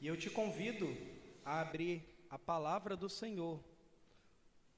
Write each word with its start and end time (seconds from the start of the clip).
E 0.00 0.06
eu 0.06 0.16
te 0.16 0.30
convido 0.30 0.86
a 1.44 1.60
abrir 1.60 2.04
a 2.30 2.38
palavra 2.38 2.96
do 2.96 3.08
Senhor 3.08 3.60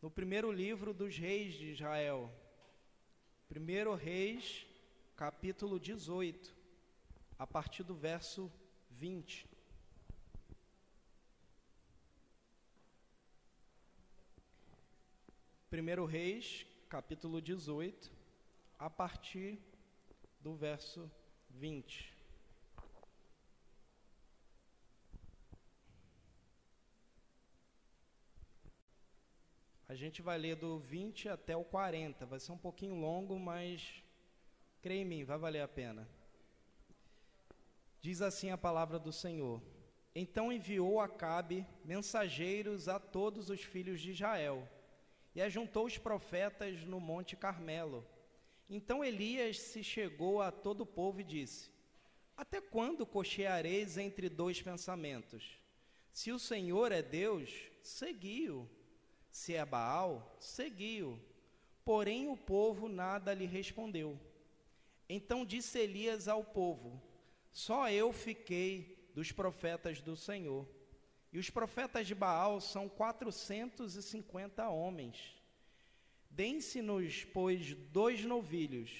no 0.00 0.11
primeiro 0.11 0.50
livro 0.50 0.95
dos 0.95 1.19
reis 1.19 1.54
de 1.54 1.73
Israel. 1.73 2.33
Primeiro 3.46 3.95
Reis, 3.95 4.67
capítulo 5.14 5.79
18, 5.79 6.56
a 7.38 7.46
partir 7.46 7.83
do 7.83 7.95
verso 7.95 8.51
20. 8.93 9.46
Primeiro 15.68 16.06
Reis, 16.06 16.66
capítulo 16.88 17.42
18, 17.42 18.10
a 18.78 18.88
partir 18.88 19.59
do 20.41 20.55
verso 20.55 21.10
20. 21.50 22.20
A 29.91 29.95
gente 29.97 30.23
vai 30.23 30.39
ler 30.39 30.55
do 30.55 30.79
20 30.79 31.29
até 31.29 31.57
o 31.57 31.65
40. 31.65 32.25
Vai 32.25 32.39
ser 32.39 32.53
um 32.53 32.57
pouquinho 32.57 32.95
longo, 32.95 33.37
mas 33.41 34.05
creia 34.81 35.01
em 35.01 35.05
mim, 35.05 35.25
vai 35.25 35.37
valer 35.37 35.62
a 35.62 35.67
pena. 35.67 36.09
Diz 38.01 38.23
assim 38.23 38.53
a 38.53 38.57
palavra 38.57 39.01
do 39.01 39.12
Senhor: 39.12 39.61
Então 40.15 40.53
enviou 40.53 41.01
Acabe 41.01 41.67
mensageiros 41.84 42.87
a 42.87 43.01
todos 43.01 43.51
os 43.51 43.65
filhos 43.65 44.01
de 44.01 44.12
Israel 44.12 44.69
e 45.34 45.43
ajuntou 45.43 45.87
os 45.87 45.98
profetas 45.98 46.84
no 46.84 47.01
monte 47.01 47.34
Carmelo. 47.34 48.07
Então 48.69 49.05
Elias 49.05 49.59
se 49.59 49.83
chegou 49.83 50.41
a 50.41 50.53
todo 50.53 50.83
o 50.83 50.87
povo 50.87 51.20
e 51.20 51.25
disse: 51.25 51.69
Até 52.37 52.61
quando 52.61 53.05
cocheareis 53.05 53.98
entre 53.98 54.29
dois 54.29 54.62
pensamentos? 54.62 55.59
Se 56.12 56.31
o 56.31 56.39
Senhor 56.39 56.93
é 56.93 57.03
Deus, 57.03 57.51
segui-o. 57.83 58.70
Se 59.31 59.55
é 59.55 59.64
Baal, 59.64 60.36
seguiu. 60.39 61.19
Porém 61.84 62.28
o 62.28 62.36
povo 62.36 62.89
nada 62.89 63.33
lhe 63.33 63.47
respondeu. 63.47 64.19
Então 65.09 65.47
disse 65.47 65.78
Elias 65.78 66.28
ao 66.28 66.45
povo: 66.45 67.00
Só 67.51 67.89
eu 67.91 68.12
fiquei 68.12 69.11
dos 69.14 69.33
profetas 69.33 70.01
do 70.01 70.17
Senhor. 70.17 70.69
E 71.33 71.39
os 71.39 71.48
profetas 71.48 72.06
de 72.06 72.14
Baal 72.14 72.61
são 72.61 72.89
quatrocentos 72.89 73.95
e 73.95 74.03
cinquenta 74.03 74.69
homens. 74.69 75.36
Deem-se-nos, 76.28 77.25
pois, 77.25 77.75
dois 77.75 78.25
novilhos. 78.25 78.91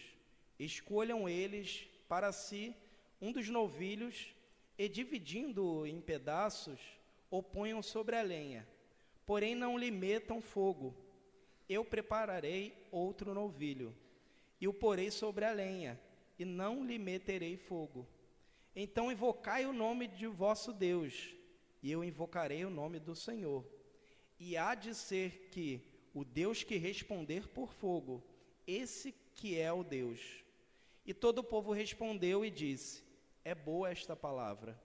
Escolham 0.59 1.29
eles 1.29 1.89
para 2.09 2.33
si 2.33 2.75
um 3.21 3.33
dos 3.33 3.49
novilhos 3.49 4.35
e, 4.79 4.89
dividindo-o 4.89 5.87
em 5.87 6.01
pedaços, 6.01 6.81
o 7.31 7.43
ponham 7.43 7.83
sobre 7.83 8.17
a 8.17 8.23
lenha 8.23 8.67
porém 9.31 9.55
não 9.55 9.79
lhe 9.79 9.93
metam 9.93 10.41
fogo. 10.41 10.93
Eu 11.69 11.85
prepararei 11.85 12.75
outro 12.91 13.33
novilho, 13.33 13.95
e 14.61 14.67
o 14.67 14.75
porei 14.75 15.09
sobre 15.09 15.45
a 15.45 15.53
lenha, 15.53 16.01
e 16.37 16.45
não 16.45 16.85
lhe 16.85 16.99
meterei 16.99 17.57
fogo. 17.57 18.09
Então 18.75 19.13
invocai 19.13 19.67
o 19.67 19.73
nome 19.73 20.09
de 20.09 20.27
vosso 20.27 20.73
Deus, 20.73 21.33
e 21.81 21.93
eu 21.93 22.03
invocarei 22.03 22.65
o 22.65 22.71
nome 22.71 22.99
do 22.99 23.15
Senhor. 23.15 23.65
E 24.37 24.57
há 24.57 24.75
de 24.75 24.97
ser 24.97 25.49
que 25.53 25.81
o 26.13 26.25
Deus 26.25 26.65
que 26.65 26.77
responder 26.77 27.47
por 27.51 27.73
fogo, 27.73 28.21
esse 28.67 29.15
que 29.37 29.57
é 29.57 29.73
o 29.73 29.85
Deus. 29.85 30.43
E 31.07 31.15
todo 31.15 31.39
o 31.39 31.45
povo 31.45 31.71
respondeu 31.71 32.45
e 32.45 32.51
disse: 32.51 33.05
É 33.45 33.55
boa 33.55 33.93
esta 33.93 34.17
palavra. 34.17 34.77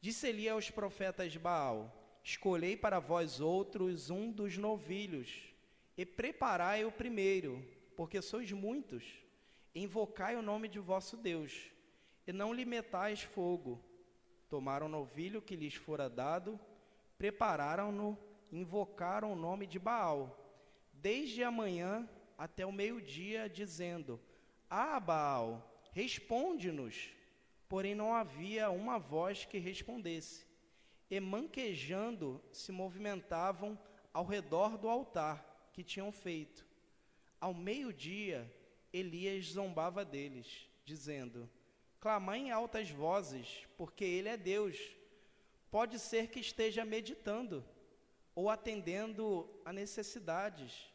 Disse 0.00 0.28
Eli 0.28 0.48
aos 0.48 0.70
profetas 0.70 1.36
Baal: 1.36 1.99
Escolhei 2.22 2.76
para 2.76 2.98
vós 2.98 3.40
outros 3.40 4.10
um 4.10 4.30
dos 4.30 4.56
novilhos, 4.56 5.50
e 5.96 6.04
preparai 6.04 6.84
o 6.84 6.92
primeiro, 6.92 7.64
porque 7.96 8.20
sois 8.20 8.50
muitos. 8.52 9.04
Invocai 9.74 10.36
o 10.36 10.42
nome 10.42 10.68
de 10.68 10.78
vosso 10.78 11.16
Deus, 11.16 11.70
e 12.26 12.32
não 12.32 12.52
lhe 12.52 12.64
metais 12.64 13.22
fogo. 13.22 13.82
Tomaram 14.48 14.86
o 14.86 14.90
novilho 14.90 15.40
que 15.40 15.56
lhes 15.56 15.74
fora 15.74 16.08
dado, 16.08 16.58
prepararam-no, 17.16 18.18
invocaram 18.50 19.32
o 19.32 19.36
nome 19.36 19.66
de 19.66 19.78
Baal, 19.78 20.36
desde 20.92 21.42
a 21.44 21.50
manhã 21.50 22.08
até 22.36 22.66
o 22.66 22.72
meio-dia, 22.72 23.48
dizendo: 23.48 24.20
Ah, 24.68 24.98
Baal, 24.98 25.82
responde-nos. 25.92 27.10
Porém 27.68 27.94
não 27.94 28.12
havia 28.12 28.68
uma 28.68 28.98
voz 28.98 29.44
que 29.44 29.58
respondesse 29.58 30.49
e 31.10 31.18
manquejando 31.18 32.40
se 32.52 32.70
movimentavam 32.70 33.78
ao 34.14 34.24
redor 34.24 34.78
do 34.78 34.88
altar 34.88 35.68
que 35.72 35.82
tinham 35.82 36.12
feito. 36.12 36.64
Ao 37.40 37.52
meio-dia, 37.52 38.50
Elias 38.92 39.46
zombava 39.46 40.04
deles, 40.04 40.68
dizendo: 40.84 41.50
Clamai 41.98 42.38
em 42.38 42.50
altas 42.50 42.90
vozes, 42.90 43.66
porque 43.76 44.04
ele 44.04 44.28
é 44.28 44.36
Deus. 44.36 44.78
Pode 45.70 45.98
ser 45.98 46.28
que 46.28 46.40
esteja 46.40 46.84
meditando, 46.84 47.64
ou 48.34 48.48
atendendo 48.48 49.48
a 49.64 49.72
necessidades, 49.72 50.92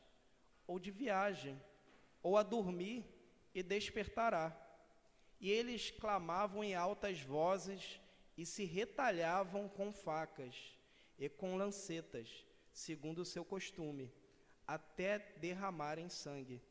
ou 0.67 0.79
de 0.79 0.91
viagem, 0.91 1.61
ou 2.23 2.37
a 2.37 2.43
dormir 2.43 3.05
e 3.53 3.61
despertará. 3.61 4.55
E 5.39 5.49
eles 5.51 5.91
clamavam 5.91 6.63
em 6.63 6.75
altas 6.75 7.21
vozes, 7.21 7.99
e 8.37 8.45
se 8.45 8.65
retalhavam 8.65 9.67
com 9.69 9.91
facas 9.91 10.55
e 11.17 11.29
com 11.29 11.55
lancetas, 11.55 12.45
segundo 12.73 13.19
o 13.19 13.25
seu 13.25 13.45
costume, 13.45 14.11
até 14.67 15.19
derramarem 15.37 16.09
sangue. 16.09 16.61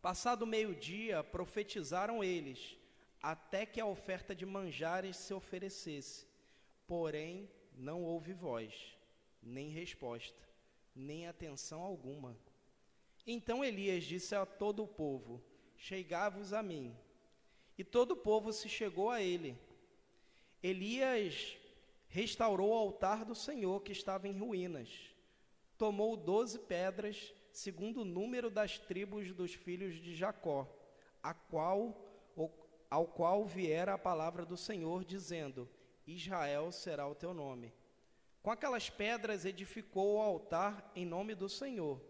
Passado 0.00 0.46
meio-dia, 0.46 1.22
profetizaram 1.24 2.22
eles, 2.22 2.78
até 3.22 3.66
que 3.66 3.80
a 3.80 3.86
oferta 3.86 4.34
de 4.34 4.46
manjares 4.46 5.16
se 5.16 5.34
oferecesse. 5.34 6.26
Porém, 6.86 7.50
não 7.76 8.02
houve 8.04 8.32
voz, 8.32 8.96
nem 9.42 9.68
resposta, 9.68 10.38
nem 10.94 11.26
atenção 11.26 11.82
alguma. 11.82 12.36
Então 13.26 13.64
Elias 13.64 14.04
disse 14.04 14.34
a 14.34 14.46
todo 14.46 14.84
o 14.84 14.88
povo: 14.88 15.42
Chegai-vos 15.76 16.52
a 16.52 16.62
mim. 16.62 16.96
E 17.76 17.84
todo 17.84 18.12
o 18.12 18.16
povo 18.16 18.52
se 18.52 18.68
chegou 18.68 19.10
a 19.10 19.20
ele. 19.20 19.58
Elias 20.62 21.56
restaurou 22.08 22.70
o 22.70 22.74
altar 22.74 23.24
do 23.24 23.34
Senhor 23.34 23.82
que 23.82 23.92
estava 23.92 24.26
em 24.26 24.38
ruínas. 24.38 24.88
Tomou 25.76 26.16
doze 26.16 26.58
pedras, 26.58 27.32
segundo 27.52 28.00
o 28.00 28.04
número 28.04 28.50
das 28.50 28.78
tribos 28.78 29.32
dos 29.32 29.52
filhos 29.54 29.96
de 29.96 30.14
Jacó, 30.14 30.66
a 31.22 31.34
qual, 31.34 31.94
ao 32.88 33.06
qual 33.06 33.44
viera 33.44 33.94
a 33.94 33.98
palavra 33.98 34.46
do 34.46 34.56
Senhor, 34.56 35.04
dizendo: 35.04 35.68
Israel 36.06 36.72
será 36.72 37.06
o 37.06 37.14
teu 37.14 37.34
nome. 37.34 37.72
Com 38.42 38.50
aquelas 38.50 38.88
pedras 38.88 39.44
edificou 39.44 40.16
o 40.16 40.22
altar 40.22 40.90
em 40.94 41.04
nome 41.04 41.34
do 41.34 41.48
Senhor. 41.48 42.00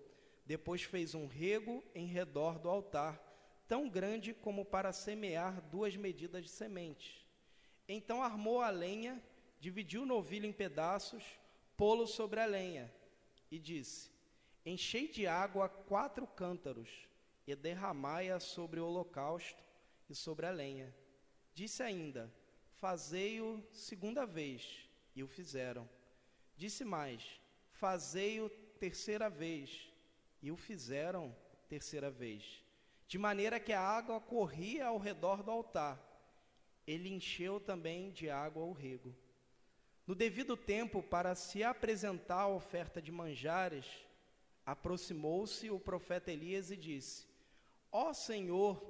Depois 0.44 0.82
fez 0.82 1.14
um 1.14 1.26
rego 1.26 1.82
em 1.92 2.06
redor 2.06 2.60
do 2.60 2.68
altar, 2.68 3.20
tão 3.66 3.88
grande 3.88 4.32
como 4.32 4.64
para 4.64 4.92
semear 4.92 5.60
duas 5.62 5.96
medidas 5.96 6.44
de 6.44 6.50
sementes 6.50 7.25
então 7.88 8.22
armou 8.22 8.60
a 8.60 8.70
lenha, 8.70 9.22
dividiu 9.60 10.02
o 10.02 10.06
novilho 10.06 10.46
em 10.46 10.52
pedaços, 10.52 11.22
pô-lo 11.76 12.06
sobre 12.06 12.40
a 12.40 12.46
lenha, 12.46 12.92
e 13.50 13.58
disse: 13.58 14.10
Enchei 14.64 15.08
de 15.08 15.26
água 15.26 15.68
quatro 15.68 16.26
cântaros, 16.26 16.90
e 17.46 17.54
derramai-a 17.54 18.40
sobre 18.40 18.80
o 18.80 18.86
holocausto 18.86 19.62
e 20.10 20.14
sobre 20.14 20.46
a 20.46 20.50
lenha. 20.50 20.92
Disse 21.54 21.82
ainda: 21.82 22.32
Fazei-o 22.74 23.62
segunda 23.72 24.26
vez, 24.26 24.88
e 25.14 25.22
o 25.22 25.28
fizeram. 25.28 25.88
Disse 26.56 26.84
mais: 26.84 27.40
Fazei-o 27.70 28.48
terceira 28.80 29.30
vez, 29.30 29.88
e 30.42 30.50
o 30.50 30.56
fizeram 30.56 31.34
terceira 31.68 32.10
vez. 32.10 32.62
De 33.06 33.18
maneira 33.18 33.60
que 33.60 33.72
a 33.72 33.80
água 33.80 34.20
corria 34.20 34.86
ao 34.86 34.98
redor 34.98 35.42
do 35.42 35.50
altar 35.50 36.05
ele 36.86 37.08
encheu 37.08 37.58
também 37.58 38.10
de 38.10 38.30
água 38.30 38.64
o 38.64 38.72
rego. 38.72 39.14
No 40.06 40.14
devido 40.14 40.56
tempo, 40.56 41.02
para 41.02 41.34
se 41.34 41.64
apresentar 41.64 42.42
a 42.42 42.48
oferta 42.48 43.02
de 43.02 43.10
manjares, 43.10 43.86
aproximou-se 44.64 45.68
o 45.70 45.80
profeta 45.80 46.30
Elias 46.30 46.70
e 46.70 46.76
disse: 46.76 47.26
Ó 47.90 48.12
Senhor, 48.12 48.80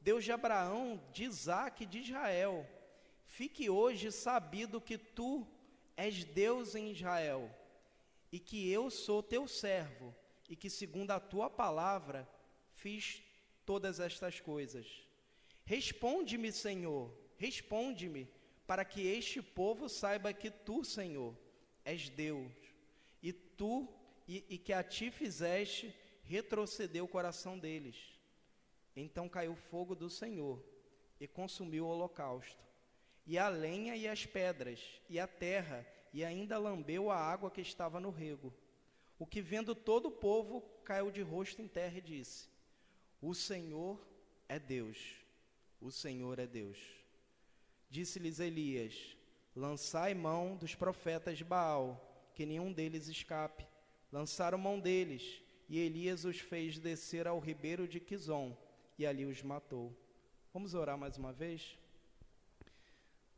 Deus 0.00 0.24
de 0.24 0.32
Abraão, 0.32 1.02
de 1.12 1.24
Isaac 1.24 1.82
e 1.82 1.86
de 1.86 1.98
Israel, 1.98 2.66
fique 3.26 3.68
hoje 3.68 4.10
sabido 4.10 4.80
que 4.80 4.96
tu 4.96 5.46
és 5.96 6.24
Deus 6.24 6.74
em 6.74 6.90
Israel, 6.90 7.50
e 8.32 8.38
que 8.38 8.70
eu 8.70 8.90
sou 8.90 9.22
teu 9.22 9.46
servo, 9.46 10.14
e 10.48 10.56
que 10.56 10.70
segundo 10.70 11.10
a 11.10 11.20
tua 11.20 11.50
palavra 11.50 12.28
fiz 12.74 13.22
todas 13.66 14.00
estas 14.00 14.40
coisas. 14.40 14.86
Responde-me, 15.64 16.52
Senhor, 16.52 17.23
responde-me, 17.36 18.28
para 18.66 18.84
que 18.84 19.06
este 19.06 19.42
povo 19.42 19.88
saiba 19.88 20.32
que 20.32 20.50
tu, 20.50 20.84
Senhor, 20.84 21.36
és 21.84 22.08
Deus, 22.08 22.52
e 23.22 23.32
tu 23.32 23.88
e, 24.26 24.44
e 24.48 24.58
que 24.58 24.72
a 24.72 24.82
ti 24.82 25.10
fizeste 25.10 25.94
retroceder 26.22 27.04
o 27.04 27.08
coração 27.08 27.58
deles. 27.58 28.18
Então 28.96 29.28
caiu 29.28 29.54
fogo 29.54 29.94
do 29.94 30.08
Senhor 30.08 30.62
e 31.20 31.26
consumiu 31.26 31.84
o 31.84 31.88
holocausto, 31.88 32.62
e 33.26 33.38
a 33.38 33.48
lenha 33.48 33.96
e 33.96 34.08
as 34.08 34.26
pedras, 34.26 34.80
e 35.08 35.18
a 35.18 35.26
terra, 35.26 35.86
e 36.12 36.24
ainda 36.24 36.58
lambeu 36.58 37.10
a 37.10 37.16
água 37.16 37.50
que 37.50 37.60
estava 37.60 38.00
no 38.00 38.10
rego. 38.10 38.52
O 39.18 39.26
que 39.26 39.40
vendo 39.40 39.74
todo 39.74 40.06
o 40.06 40.12
povo 40.12 40.60
caiu 40.84 41.10
de 41.10 41.22
rosto 41.22 41.60
em 41.60 41.68
terra 41.68 41.98
e 41.98 42.02
disse: 42.02 42.48
O 43.20 43.34
Senhor 43.34 44.00
é 44.48 44.58
Deus, 44.58 45.16
o 45.80 45.90
Senhor 45.90 46.38
é 46.38 46.46
Deus. 46.46 47.03
Disse-lhes 47.94 48.40
Elias: 48.40 49.16
Lançai 49.54 50.14
mão 50.14 50.56
dos 50.56 50.74
profetas 50.74 51.38
de 51.38 51.44
Baal, 51.44 52.28
que 52.34 52.44
nenhum 52.44 52.72
deles 52.72 53.06
escape. 53.06 53.64
Lançaram 54.10 54.58
mão 54.58 54.80
deles, 54.80 55.40
e 55.68 55.78
Elias 55.78 56.24
os 56.24 56.40
fez 56.40 56.76
descer 56.80 57.28
ao 57.28 57.38
ribeiro 57.38 57.86
de 57.86 58.00
Quizon, 58.00 58.58
e 58.98 59.06
ali 59.06 59.24
os 59.24 59.40
matou. 59.44 59.96
Vamos 60.52 60.74
orar 60.74 60.98
mais 60.98 61.18
uma 61.18 61.32
vez? 61.32 61.78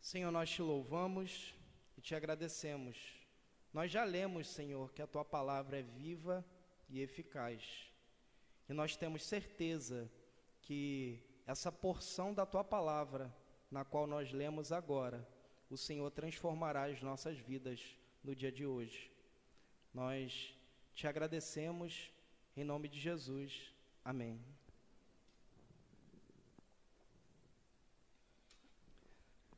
Senhor, 0.01 0.31
nós 0.31 0.49
te 0.49 0.63
louvamos 0.63 1.55
e 1.95 2.01
te 2.01 2.15
agradecemos. 2.15 2.97
Nós 3.75 3.93
já 3.93 4.05
lemos, 4.05 4.49
Senhor, 4.49 4.91
que 4.95 5.03
a 5.03 5.07
tua 5.07 5.23
palavra 5.23 5.81
é 5.81 5.83
viva 5.83 6.43
e 6.89 7.03
eficaz. 7.03 7.93
E 8.67 8.73
nós 8.73 8.97
temos 8.97 9.23
certeza 9.23 10.11
que 10.63 11.21
essa 11.47 11.71
porção 11.71 12.33
da 12.33 12.47
tua 12.47 12.65
palavra, 12.65 13.31
na 13.71 13.85
qual 13.85 14.07
nós 14.07 14.33
lemos 14.33 14.73
agora, 14.73 15.27
o 15.69 15.77
Senhor 15.77 16.11
transformará 16.11 16.85
as 16.85 17.03
nossas 17.03 17.39
vidas 17.39 17.81
no 18.23 18.35
dia 18.35 18.53
de 18.53 18.65
hoje. 18.65 19.11
Nós 19.93 20.55
te 20.95 21.07
agradecemos 21.07 22.11
em 22.57 22.65
nome 22.65 22.89
de 22.89 23.01
Jesus. 23.01 23.75
Amém. 24.05 24.41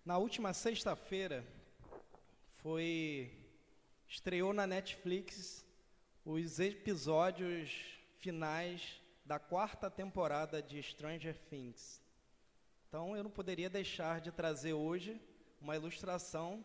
Na 0.04 0.16
última 0.16 0.54
sexta-feira 0.54 1.44
foi 2.56 3.30
estreou 4.08 4.54
na 4.54 4.66
Netflix 4.66 5.64
os 6.24 6.58
episódios 6.58 7.70
finais 8.16 9.02
da 9.24 9.38
quarta 9.38 9.90
temporada 9.90 10.62
de 10.62 10.82
Stranger 10.82 11.38
Things. 11.50 12.02
Então 12.88 13.14
eu 13.14 13.22
não 13.22 13.30
poderia 13.30 13.68
deixar 13.68 14.18
de 14.18 14.32
trazer 14.32 14.72
hoje 14.72 15.20
uma 15.60 15.76
ilustração 15.76 16.64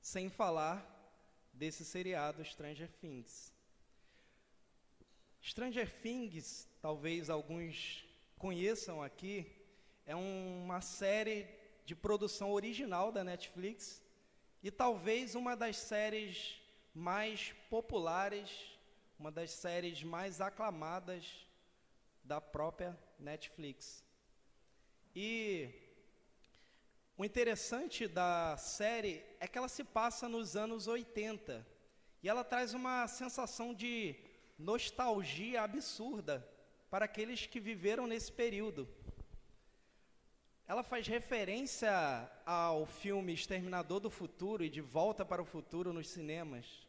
sem 0.00 0.30
falar 0.30 0.80
desse 1.52 1.84
seriado 1.84 2.42
Stranger 2.42 2.90
Things. 3.00 3.52
Stranger 5.42 5.92
Things, 6.00 6.66
talvez 6.80 7.28
alguns 7.28 8.02
conheçam 8.38 9.02
aqui, 9.02 9.46
é 10.06 10.16
uma 10.16 10.80
série 10.80 11.46
de 11.84 11.94
produção 11.94 12.50
original 12.52 13.12
da 13.12 13.22
Netflix 13.22 14.02
e 14.62 14.70
talvez 14.70 15.34
uma 15.34 15.54
das 15.54 15.76
séries 15.76 16.62
mais 16.94 17.52
populares, 17.68 18.50
uma 19.18 19.30
das 19.30 19.50
séries 19.50 20.02
mais 20.02 20.40
aclamadas 20.40 21.46
da 22.24 22.40
própria 22.40 22.98
Netflix. 23.18 24.02
E 25.14 25.68
o 27.18 27.24
interessante 27.24 28.08
da 28.08 28.56
série 28.56 29.22
é 29.38 29.46
que 29.46 29.58
ela 29.58 29.68
se 29.68 29.84
passa 29.84 30.28
nos 30.28 30.56
anos 30.56 30.86
80 30.86 31.66
e 32.22 32.28
ela 32.28 32.42
traz 32.42 32.72
uma 32.72 33.06
sensação 33.06 33.74
de 33.74 34.16
nostalgia 34.58 35.62
absurda 35.62 36.48
para 36.88 37.04
aqueles 37.04 37.46
que 37.46 37.60
viveram 37.60 38.06
nesse 38.06 38.32
período. 38.32 38.88
Ela 40.66 40.82
faz 40.82 41.06
referência 41.06 41.90
ao 42.46 42.86
filme 42.86 43.34
Exterminador 43.34 44.00
do 44.00 44.08
Futuro 44.08 44.64
e 44.64 44.70
De 44.70 44.80
Volta 44.80 45.24
para 45.24 45.42
o 45.42 45.44
Futuro 45.44 45.92
nos 45.92 46.08
cinemas. 46.08 46.88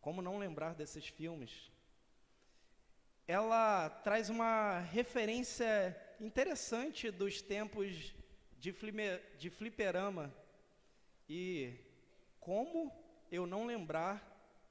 Como 0.00 0.22
não 0.22 0.38
lembrar 0.38 0.74
desses 0.74 1.06
filmes? 1.06 1.70
Ela 3.26 3.90
traz 3.90 4.30
uma 4.30 4.78
referência 4.78 5.96
interessante 6.20 7.10
dos 7.10 7.40
tempos 7.40 8.14
de, 8.58 8.72
flime, 8.72 9.18
de 9.38 9.48
fliperama. 9.48 10.32
E 11.28 11.74
como 12.38 12.92
eu 13.32 13.46
não 13.46 13.66
lembrar 13.66 14.22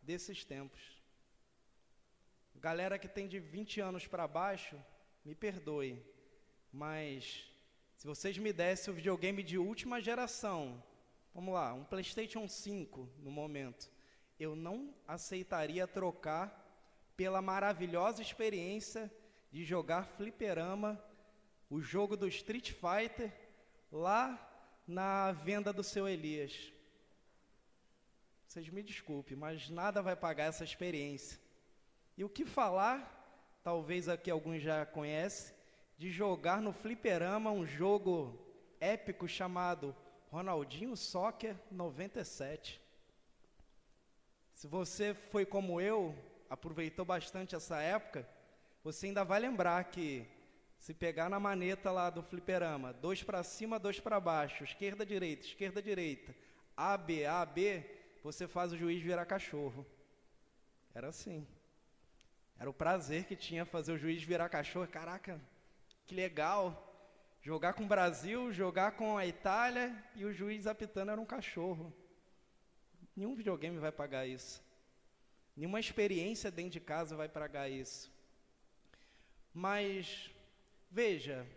desses 0.04 0.46
tempos? 0.46 0.80
Galera 2.56 3.00
que 3.00 3.07
tem 3.07 3.28
de 3.28 3.40
20 3.40 3.81
anos 3.81 4.06
para 4.06 4.28
baixo, 4.28 4.75
me 5.25 5.34
perdoe, 5.34 6.04
mas 6.72 7.50
se 7.95 8.06
vocês 8.06 8.38
me 8.38 8.54
dessem 8.54 8.94
o 8.94 8.95
videogame 8.95 9.42
de 9.42 9.57
última 9.57 10.00
geração, 10.00 10.84
vamos 11.34 11.54
lá, 11.54 11.74
um 11.74 11.84
PlayStation 11.84 12.48
5 12.48 13.10
no 13.19 13.31
momento, 13.31 13.90
eu 14.40 14.56
não 14.56 14.94
aceitaria 15.07 15.88
trocar 15.88 16.66
pela 17.16 17.42
maravilhosa 17.42 18.22
experiência 18.22 19.12
de 19.52 19.63
jogar 19.63 20.06
fliperama, 20.06 21.02
o 21.69 21.81
jogo 21.81 22.18
do 22.18 22.27
Street 22.27 22.71
Fighter, 22.71 23.31
lá 23.92 24.48
na 24.88 25.31
venda 25.31 25.71
do 25.71 25.83
seu 25.83 26.07
Elias. 26.07 26.74
Vocês 28.48 28.68
me 28.69 28.81
desculpem, 28.81 29.38
mas 29.38 29.69
nada 29.69 30.01
vai 30.01 30.16
pagar 30.16 30.45
essa 30.45 30.63
experiência. 30.63 31.39
E 32.18 32.24
o 32.24 32.30
que 32.30 32.44
falar, 32.44 33.60
talvez 33.63 34.10
aqui 34.10 34.31
alguns 34.31 34.63
já 34.63 34.86
conhecem, 34.86 35.54
de 35.98 36.10
jogar 36.10 36.60
no 36.60 36.74
fliperama 36.74 37.51
um 37.51 37.66
jogo 37.66 38.39
épico 38.80 39.27
chamado 39.27 39.95
Ronaldinho 40.31 40.95
Soccer 40.98 41.56
97. 41.69 42.81
Se 44.56 44.68
você 44.68 45.13
foi 45.13 45.45
como 45.45 45.80
eu, 45.80 46.16
aproveitou 46.50 47.06
bastante 47.06 47.56
essa 47.56 47.80
época, 47.80 48.27
você 48.83 49.06
ainda 49.06 49.24
vai 49.24 49.39
lembrar 49.39 49.83
que 49.86 50.27
se 50.80 50.94
pegar 50.94 51.30
na 51.30 51.40
maneta 51.40 51.92
lá 51.92 52.10
do 52.10 52.24
fliperama, 52.24 52.94
dois 52.94 53.22
para 53.22 53.44
cima, 53.44 53.78
dois 53.78 54.00
para 54.00 54.20
baixo, 54.20 54.64
esquerda, 54.64 55.06
direita, 55.06 55.46
esquerda, 55.46 55.81
direita, 55.81 56.34
A, 56.76 56.98
B, 56.98 57.26
A, 57.26 57.46
B, 57.46 57.84
você 58.24 58.48
faz 58.48 58.72
o 58.72 58.78
juiz 58.78 59.02
virar 59.02 59.26
cachorro. 59.26 59.86
Era 60.95 61.09
assim. 61.09 61.45
Era 62.57 62.69
o 62.69 62.74
prazer 62.74 63.26
que 63.26 63.36
tinha 63.36 63.66
fazer 63.66 63.92
o 63.92 63.98
juiz 63.98 64.24
virar 64.24 64.50
cachorro. 64.50 64.88
Caraca, 64.88 65.40
que 66.06 66.16
legal. 66.16 66.86
Jogar 67.42 67.74
com 67.74 67.83
o 67.83 67.88
Brasil, 67.88 68.52
jogar 68.52 68.94
com 68.94 69.18
a 69.18 69.26
Itália 69.26 69.95
e 70.16 70.26
o 70.26 70.33
juiz 70.33 70.68
apitando 70.68 71.12
era 71.12 71.21
um 71.21 71.26
cachorro. 71.26 71.94
Nenhum 73.16 73.36
videogame 73.36 73.78
vai 73.78 73.92
pagar 73.92 74.26
isso. 74.26 74.62
Nenhuma 75.56 75.80
experiência 75.80 76.52
dentro 76.52 76.71
de 76.71 76.80
casa 76.80 77.16
vai 77.16 77.30
pagar 77.30 77.69
isso. 77.69 78.12
Mas, 79.54 80.31
veja, 80.90 81.48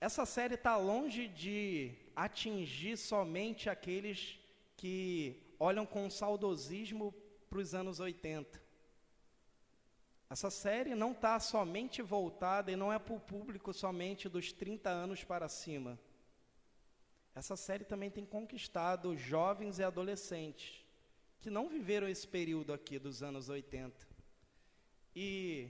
essa 0.00 0.26
série 0.26 0.54
está 0.54 0.76
longe 0.76 1.28
de 1.28 1.94
atingir 2.14 2.96
somente 2.96 3.70
aqueles 3.70 4.38
que 4.76 5.42
olham 5.58 5.86
com 5.86 6.10
saudosismo 6.10 7.12
para 7.48 7.58
os 7.58 7.74
anos 7.74 8.00
80. 8.00 8.62
Essa 10.28 10.50
série 10.50 10.94
não 10.94 11.12
está 11.12 11.38
somente 11.38 12.02
voltada 12.02 12.72
e 12.72 12.76
não 12.76 12.92
é 12.92 12.98
para 12.98 13.14
o 13.14 13.20
público 13.20 13.72
somente 13.72 14.28
dos 14.28 14.52
30 14.52 14.90
anos 14.90 15.22
para 15.22 15.48
cima. 15.48 15.98
Essa 17.34 17.56
série 17.56 17.84
também 17.84 18.10
tem 18.10 18.24
conquistado 18.24 19.16
jovens 19.16 19.78
e 19.78 19.84
adolescentes 19.84 20.84
que 21.40 21.50
não 21.50 21.68
viveram 21.68 22.08
esse 22.08 22.26
período 22.26 22.72
aqui 22.72 22.98
dos 22.98 23.22
anos 23.22 23.48
80. 23.48 24.06
E 25.14 25.68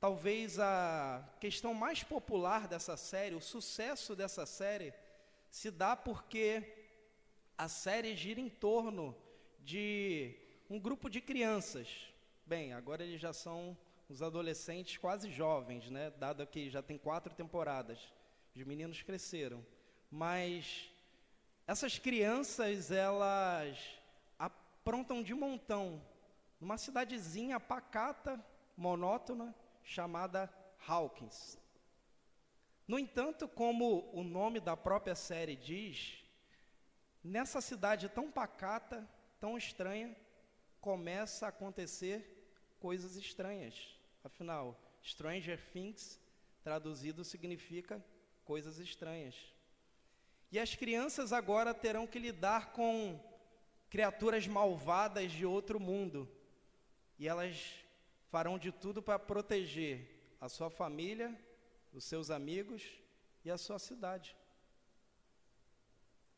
talvez 0.00 0.58
a 0.58 1.28
questão 1.40 1.74
mais 1.74 2.02
popular 2.02 2.68
dessa 2.68 2.96
série, 2.96 3.34
o 3.34 3.40
sucesso 3.40 4.14
dessa 4.14 4.46
série, 4.46 4.94
se 5.50 5.70
dá 5.70 5.96
porque 5.96 6.86
a 7.56 7.68
série 7.68 8.14
gira 8.14 8.40
em 8.40 8.48
torno 8.48 9.16
de 9.60 10.34
um 10.70 10.78
grupo 10.78 11.08
de 11.10 11.20
crianças. 11.20 12.12
Bem, 12.46 12.72
agora 12.72 13.02
eles 13.02 13.20
já 13.20 13.32
são 13.32 13.76
os 14.08 14.22
adolescentes 14.22 14.96
quase 14.96 15.30
jovens, 15.30 15.90
né? 15.90 16.10
Dado 16.18 16.46
que 16.46 16.70
já 16.70 16.82
tem 16.82 16.96
quatro 16.96 17.34
temporadas, 17.34 17.98
os 18.54 18.62
meninos 18.62 19.02
cresceram, 19.02 19.64
mas 20.10 20.90
essas 21.66 21.98
crianças 21.98 22.90
elas 22.90 23.78
aprontam 24.38 25.22
de 25.22 25.34
montão 25.34 26.00
numa 26.60 26.78
cidadezinha 26.78 27.60
pacata, 27.60 28.42
monótona, 28.76 29.54
chamada 29.88 30.52
Hawkins. 30.86 31.58
No 32.86 32.98
entanto, 32.98 33.48
como 33.48 34.10
o 34.12 34.22
nome 34.22 34.60
da 34.60 34.76
própria 34.76 35.14
série 35.14 35.56
diz, 35.56 36.22
nessa 37.24 37.60
cidade 37.62 38.08
tão 38.10 38.30
pacata, 38.30 39.08
tão 39.40 39.56
estranha, 39.56 40.14
começa 40.78 41.46
a 41.46 41.48
acontecer 41.48 42.16
coisas 42.78 43.16
estranhas. 43.16 43.98
Afinal, 44.22 44.78
Stranger 45.02 45.58
Things, 45.72 46.20
traduzido, 46.62 47.24
significa 47.24 48.04
coisas 48.44 48.78
estranhas. 48.78 49.34
E 50.52 50.58
as 50.58 50.74
crianças 50.74 51.32
agora 51.32 51.72
terão 51.72 52.06
que 52.06 52.18
lidar 52.18 52.72
com 52.72 53.18
criaturas 53.88 54.46
malvadas 54.46 55.32
de 55.32 55.46
outro 55.46 55.80
mundo. 55.80 56.30
E 57.18 57.26
elas 57.26 57.87
farão 58.30 58.58
de 58.58 58.70
tudo 58.70 59.02
para 59.02 59.18
proteger 59.18 60.36
a 60.40 60.48
sua 60.48 60.70
família, 60.70 61.36
os 61.92 62.04
seus 62.04 62.30
amigos 62.30 62.82
e 63.44 63.50
a 63.50 63.58
sua 63.58 63.78
cidade. 63.78 64.36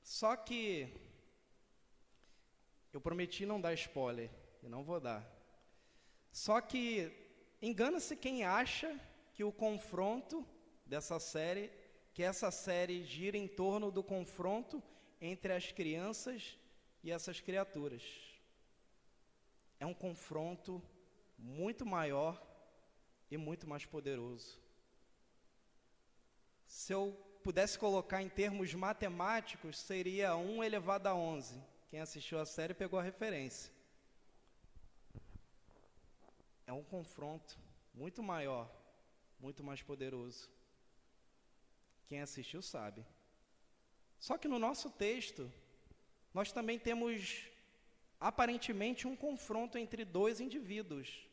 Só 0.03 0.37
que 0.37 0.93
eu 2.93 3.01
prometi 3.01 3.45
não 3.45 3.61
dar 3.61 3.75
spoiler 3.75 4.31
e 4.63 4.69
não 4.69 4.83
vou 4.83 5.01
dar. 5.01 5.25
Só 6.33 6.61
que 6.61 7.13
engana-se 7.61 8.17
quem 8.17 8.45
acha 8.45 8.99
que 9.35 9.45
o 9.45 9.53
confronto 9.53 10.47
dessa 10.87 11.19
série, 11.19 11.71
que 12.15 12.23
essa 12.23 12.51
série 12.51 13.05
gira 13.05 13.37
em 13.37 13.47
torno 13.47 13.91
do 13.91 14.03
confronto 14.03 14.83
entre 15.21 15.53
as 15.53 15.71
crianças 15.71 16.59
e 17.03 17.11
essas 17.11 17.41
criaturas. 17.41 18.03
É 19.79 19.87
um 19.87 19.95
confronto 19.95 20.83
muito 21.41 21.85
maior 21.87 22.41
e 23.31 23.37
muito 23.37 23.67
mais 23.67 23.85
poderoso. 23.85 24.59
Se 26.67 26.93
eu 26.93 27.13
pudesse 27.43 27.79
colocar 27.79 28.23
em 28.23 28.29
termos 28.29 28.73
matemáticos, 28.75 29.79
seria 29.79 30.37
1 30.37 30.63
elevado 30.63 31.09
a 31.09 31.15
11. 31.15 31.61
Quem 31.89 32.01
assistiu 32.01 32.39
a 32.39 32.47
série 32.47 32.75
pegou 32.75 32.99
a 32.99 33.03
referência. 33.03 33.73
É 36.67 36.73
um 36.73 36.85
confronto 36.85 37.59
muito 37.95 38.23
maior, 38.23 38.71
muito 39.41 39.65
mais 39.65 39.83
poderoso. 39.83 40.49
Quem 42.07 42.21
assistiu 42.21 42.63
sabe. 42.63 43.05
Só 44.19 44.37
que 44.37 44.47
no 44.47 44.59
nosso 44.59 44.91
texto, 44.91 45.51
nós 46.33 46.53
também 46.53 46.79
temos 46.79 47.47
aparentemente 48.21 49.09
um 49.09 49.17
confronto 49.17 49.79
entre 49.79 50.05
dois 50.05 50.41
indivíduos, 50.41 51.27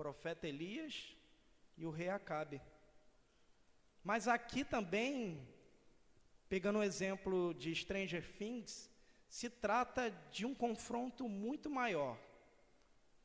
profeta 0.00 0.48
Elias 0.48 1.14
e 1.76 1.84
o 1.84 1.90
rei 1.90 2.08
Acabe. 2.08 2.58
Mas 4.02 4.26
aqui 4.26 4.64
também, 4.64 5.46
pegando 6.48 6.78
o 6.78 6.82
exemplo 6.82 7.52
de 7.52 7.74
Stranger 7.74 8.26
Things, 8.38 8.90
se 9.28 9.50
trata 9.50 10.08
de 10.32 10.46
um 10.46 10.54
confronto 10.54 11.28
muito 11.28 11.68
maior. 11.68 12.18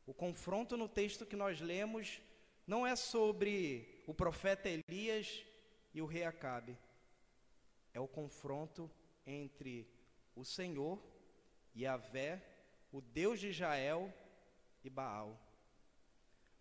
O 0.06 0.14
confronto 0.14 0.76
no 0.76 0.90
texto 0.90 1.26
que 1.26 1.38
nós 1.38 1.62
lemos 1.62 2.20
não 2.68 2.86
é 2.86 2.94
sobre 2.98 4.04
o 4.06 4.14
profeta 4.14 4.68
Elias 4.68 5.46
e 5.94 6.02
o 6.02 6.06
rei 6.06 6.26
Acabe. 6.26 6.78
É 7.94 8.02
o 8.02 8.08
confronto 8.08 8.92
entre 9.26 9.88
o 10.36 10.44
Senhor, 10.44 11.02
Yahvé, 11.74 12.46
o 12.92 13.00
Deus 13.00 13.40
de 13.40 13.48
Israel 13.48 14.14
e 14.84 14.90
Baal. 14.90 15.45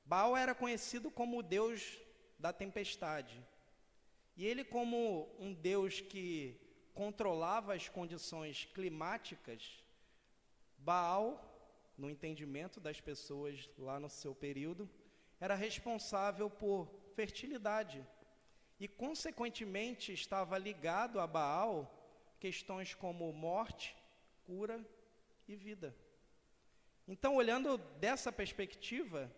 Baal 0.05 0.37
era 0.37 0.55
conhecido 0.55 1.11
como 1.11 1.39
o 1.39 1.43
Deus 1.43 1.99
da 2.39 2.53
tempestade. 2.53 3.43
E 4.37 4.45
ele, 4.45 4.65
como 4.65 5.35
um 5.39 5.55
Deus 5.55 6.01
que 6.01 6.61
controlava 6.93 7.75
as 7.75 7.89
condições 7.89 8.65
climáticas, 8.75 9.83
Baal, 10.77 11.51
no 11.97 12.11
entendimento 12.11 12.81
das 12.81 13.01
pessoas 13.01 13.71
lá 13.79 13.99
no 13.99 14.11
seu 14.11 14.35
período, 14.35 14.89
era 15.41 15.55
responsável 15.55 16.51
por 16.51 16.89
fertilidade 17.15 18.05
e, 18.79 18.89
consequentemente, 18.89 20.13
estava 20.13 20.59
ligado 20.59 21.21
a 21.21 21.27
Baal 21.27 21.91
questões 22.39 22.95
como 22.95 23.33
morte, 23.33 23.97
cura 24.45 24.85
e 25.49 25.57
vida. 25.57 25.97
Então, 27.07 27.37
olhando 27.37 27.79
dessa 27.79 28.33
perspectiva, 28.33 29.31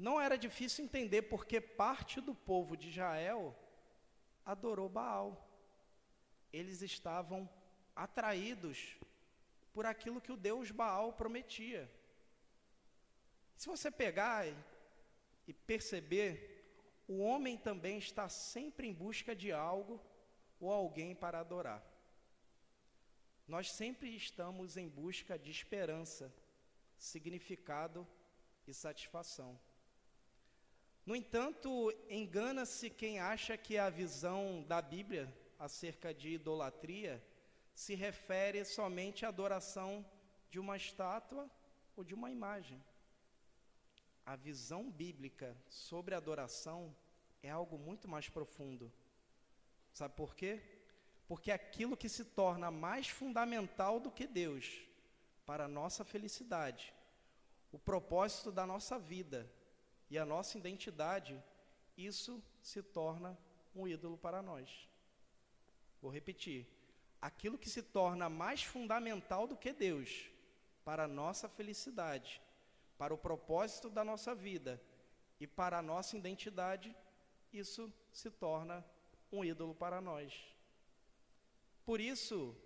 não 0.00 0.18
era 0.18 0.38
difícil 0.38 0.82
entender 0.82 1.22
porque 1.22 1.60
parte 1.60 2.22
do 2.22 2.34
povo 2.34 2.74
de 2.74 2.88
Israel 2.88 3.54
adorou 4.46 4.88
Baal. 4.88 5.46
Eles 6.50 6.80
estavam 6.80 7.48
atraídos 7.94 8.96
por 9.74 9.84
aquilo 9.84 10.20
que 10.20 10.32
o 10.32 10.38
Deus 10.38 10.70
Baal 10.70 11.12
prometia. 11.12 11.90
Se 13.58 13.66
você 13.66 13.90
pegar 13.90 14.46
e 15.46 15.52
perceber, 15.52 16.32
o 17.06 17.18
homem 17.18 17.58
também 17.58 17.98
está 17.98 18.26
sempre 18.26 18.88
em 18.88 18.94
busca 18.94 19.36
de 19.36 19.52
algo 19.52 20.00
ou 20.58 20.72
alguém 20.72 21.14
para 21.14 21.40
adorar. 21.40 21.84
Nós 23.46 23.70
sempre 23.70 24.16
estamos 24.16 24.78
em 24.78 24.88
busca 24.88 25.38
de 25.38 25.50
esperança, 25.50 26.34
significado 26.96 28.06
e 28.66 28.72
satisfação. 28.72 29.60
No 31.04 31.16
entanto, 31.16 31.92
engana-se 32.08 32.90
quem 32.90 33.18
acha 33.18 33.56
que 33.56 33.78
a 33.78 33.88
visão 33.88 34.62
da 34.68 34.82
Bíblia 34.82 35.34
acerca 35.58 36.12
de 36.12 36.30
idolatria 36.30 37.22
se 37.74 37.94
refere 37.94 38.64
somente 38.64 39.24
à 39.24 39.28
adoração 39.28 40.04
de 40.50 40.58
uma 40.58 40.76
estátua 40.76 41.50
ou 41.96 42.04
de 42.04 42.14
uma 42.14 42.30
imagem. 42.30 42.82
A 44.24 44.36
visão 44.36 44.90
bíblica 44.90 45.56
sobre 45.68 46.14
adoração 46.14 46.94
é 47.42 47.50
algo 47.50 47.78
muito 47.78 48.06
mais 48.06 48.28
profundo. 48.28 48.92
Sabe 49.92 50.14
por 50.14 50.34
quê? 50.34 50.62
Porque 51.26 51.50
aquilo 51.50 51.96
que 51.96 52.08
se 52.08 52.24
torna 52.24 52.70
mais 52.70 53.08
fundamental 53.08 53.98
do 53.98 54.10
que 54.10 54.26
Deus 54.26 54.82
para 55.46 55.64
a 55.64 55.68
nossa 55.68 56.04
felicidade, 56.04 56.94
o 57.72 57.78
propósito 57.78 58.52
da 58.52 58.66
nossa 58.66 58.98
vida 58.98 59.50
e 60.10 60.18
a 60.18 60.26
nossa 60.26 60.58
identidade, 60.58 61.40
isso 61.96 62.42
se 62.60 62.82
torna 62.82 63.38
um 63.74 63.86
ídolo 63.86 64.18
para 64.18 64.42
nós. 64.42 64.88
Vou 66.02 66.10
repetir. 66.10 66.66
Aquilo 67.22 67.58
que 67.58 67.70
se 67.70 67.82
torna 67.82 68.28
mais 68.28 68.62
fundamental 68.62 69.46
do 69.46 69.56
que 69.56 69.72
Deus 69.72 70.30
para 70.84 71.04
a 71.04 71.08
nossa 71.08 71.48
felicidade, 71.48 72.40
para 72.98 73.14
o 73.14 73.18
propósito 73.18 73.88
da 73.88 74.02
nossa 74.02 74.34
vida 74.34 74.82
e 75.38 75.46
para 75.46 75.78
a 75.78 75.82
nossa 75.82 76.16
identidade, 76.16 76.96
isso 77.52 77.92
se 78.10 78.30
torna 78.30 78.84
um 79.30 79.44
ídolo 79.44 79.74
para 79.74 80.00
nós. 80.00 80.34
Por 81.84 82.00
isso, 82.00 82.56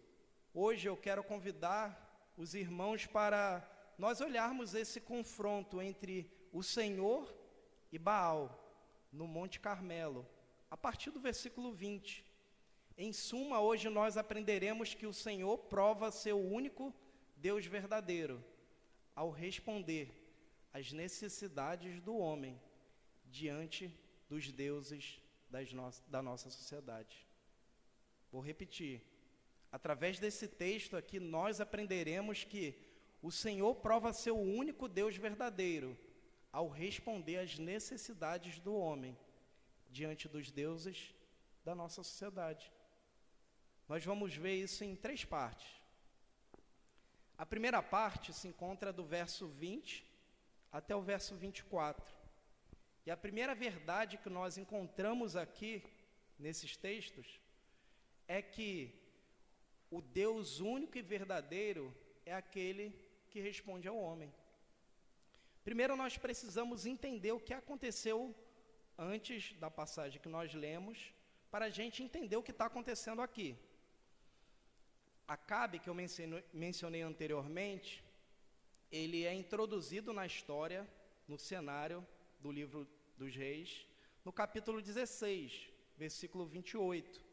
hoje 0.55 0.89
eu 0.89 0.97
quero 0.97 1.23
convidar 1.23 2.33
os 2.37 2.55
irmãos 2.55 3.07
para 3.07 3.69
nós 3.99 4.21
olharmos 4.21 4.75
esse 4.75 5.01
confronto 5.01 5.83
entre 5.83 6.31
o 6.55 6.63
Senhor 6.63 7.37
e 7.91 7.99
Baal 7.99 8.49
no 9.13 9.27
Monte 9.27 9.59
Carmelo, 9.59 10.25
a 10.71 10.77
partir 10.77 11.11
do 11.11 11.19
versículo 11.19 11.73
20. 11.73 12.25
Em 12.97 13.13
suma, 13.13 13.61
hoje 13.61 13.89
nós 13.89 14.17
aprenderemos 14.17 14.95
que 14.95 15.05
o 15.05 15.13
Senhor 15.13 15.59
prova 15.59 16.13
ser 16.13 16.33
o 16.33 16.39
único 16.39 16.95
Deus 17.37 17.67
verdadeiro 17.67 18.43
ao 19.17 19.33
responder 19.33 20.15
às 20.73 20.93
necessidades 20.93 22.01
do 22.01 22.17
homem 22.17 22.61
diante 23.27 23.93
dos 24.29 24.53
deuses 24.53 25.21
no 25.51 25.91
da 26.07 26.23
nossa 26.23 26.51
sociedade. 26.51 27.27
Vou 28.31 28.41
repetir. 28.41 29.03
Através 29.73 30.21
desse 30.21 30.47
texto 30.47 30.97
aqui, 30.97 31.19
nós 31.19 31.61
aprenderemos 31.61 32.45
que 32.45 32.79
o 33.21 33.33
Senhor 33.33 33.75
prova 33.75 34.13
ser 34.13 34.31
o 34.31 34.39
único 34.39 34.87
Deus 34.87 35.17
verdadeiro 35.17 35.99
ao 36.55 36.69
responder 36.69 37.39
às 37.39 37.59
necessidades 37.59 38.61
do 38.61 38.77
homem 38.77 39.19
diante 39.91 40.29
dos 40.29 40.53
deuses 40.53 41.13
da 41.65 41.75
nossa 41.75 42.01
sociedade. 42.05 42.71
Nós 43.89 44.05
vamos 44.05 44.37
ver 44.37 44.55
isso 44.55 44.85
em 44.85 44.95
três 44.95 45.25
partes. 45.25 45.67
A 47.37 47.45
primeira 47.45 47.83
parte 47.83 48.33
se 48.33 48.47
encontra 48.47 48.93
do 48.93 49.05
verso 49.05 49.49
20 49.49 50.07
até 50.71 50.95
o 50.95 51.03
verso 51.03 51.35
24. 51.35 52.15
E 53.05 53.11
a 53.11 53.17
primeira 53.17 53.53
verdade 53.53 54.17
que 54.17 54.31
nós 54.31 54.57
encontramos 54.57 55.35
aqui 55.35 55.83
nesses 56.39 56.77
textos 56.77 57.41
é 58.29 58.41
que 58.41 58.95
o 59.91 60.01
Deus 60.01 60.61
único 60.61 60.97
e 60.97 61.03
verdadeiro 61.03 61.93
é 62.25 62.33
aquele 62.33 62.97
que 63.29 63.41
responde 63.41 63.89
ao 63.89 63.99
homem. 63.99 64.33
Primeiro, 65.65 65.97
nós 65.97 66.19
precisamos 66.19 66.85
entender 66.85 67.33
o 67.33 67.41
que 67.41 67.55
aconteceu 67.55 68.35
antes 68.99 69.55
da 69.55 69.71
passagem 69.71 70.21
que 70.21 70.29
nós 70.29 70.53
lemos, 70.55 71.13
para 71.51 71.65
a 71.67 71.71
gente 71.71 72.03
entender 72.03 72.37
o 72.37 72.43
que 72.43 72.51
está 72.51 72.67
acontecendo 72.67 73.23
aqui. 73.23 73.57
Acabe, 75.27 75.79
que 75.79 75.89
eu 75.89 75.97
mencionei 76.53 77.03
anteriormente, 77.03 78.05
ele 78.93 79.25
é 79.25 79.33
introduzido 79.33 80.13
na 80.13 80.27
história, 80.27 80.87
no 81.27 81.39
cenário 81.39 82.07
do 82.41 82.53
livro 82.53 82.87
dos 83.17 83.35
Reis, 83.35 83.87
no 84.25 84.33
capítulo 84.33 84.83
16, 84.83 85.71
versículo 85.97 86.45
28. 86.45 87.25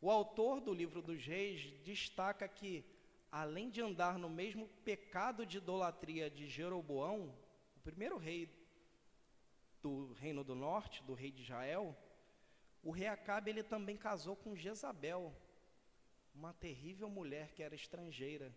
O 0.00 0.10
autor 0.10 0.60
do 0.60 0.72
livro 0.72 1.02
dos 1.02 1.24
Reis 1.24 1.70
destaca 1.84 2.48
que, 2.48 2.82
além 3.30 3.70
de 3.70 3.80
andar 3.80 4.18
no 4.18 4.28
mesmo 4.28 4.68
pecado 4.84 5.44
de 5.44 5.58
idolatria 5.58 6.30
de 6.30 6.48
Jeroboão, 6.48 7.34
o 7.76 7.80
primeiro 7.80 8.16
rei 8.16 8.48
do 9.82 10.12
Reino 10.14 10.42
do 10.42 10.54
Norte, 10.54 11.02
do 11.04 11.14
rei 11.14 11.30
de 11.30 11.42
Israel, 11.42 11.96
o 12.82 12.90
rei 12.90 13.08
Acabe 13.08 13.50
ele 13.50 13.62
também 13.62 13.96
casou 13.96 14.36
com 14.36 14.56
Jezabel, 14.56 15.34
uma 16.34 16.52
terrível 16.52 17.08
mulher 17.08 17.52
que 17.52 17.62
era 17.62 17.74
estrangeira. 17.74 18.54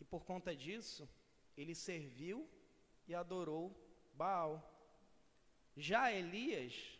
E 0.00 0.04
por 0.04 0.24
conta 0.24 0.54
disso, 0.54 1.08
ele 1.56 1.74
serviu 1.74 2.48
e 3.06 3.14
adorou 3.14 3.76
Baal. 4.14 4.68
Já 5.76 6.12
Elias, 6.12 6.98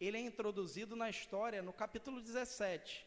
ele 0.00 0.16
é 0.16 0.20
introduzido 0.20 0.96
na 0.96 1.10
história 1.10 1.62
no 1.62 1.72
capítulo 1.72 2.20
17. 2.20 3.06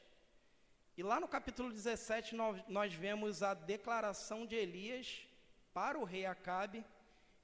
E 0.96 1.02
lá 1.02 1.20
no 1.20 1.28
capítulo 1.28 1.72
17 1.72 2.36
nós, 2.36 2.64
nós 2.68 2.94
vemos 2.94 3.42
a 3.42 3.56
declaração 3.56 4.46
de 4.46 4.56
Elias 4.56 5.26
para 5.74 5.98
o 5.98 6.04
rei 6.04 6.24
Acabe 6.24 6.86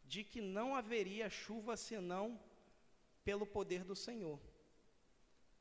de 0.06 0.24
que 0.24 0.40
não 0.40 0.76
haveria 0.76 1.32
chuva 1.32 1.76
senão 1.76 2.40
pelo 3.26 3.48
poder 3.48 3.84
do 3.84 3.96
Senhor. 3.96 4.40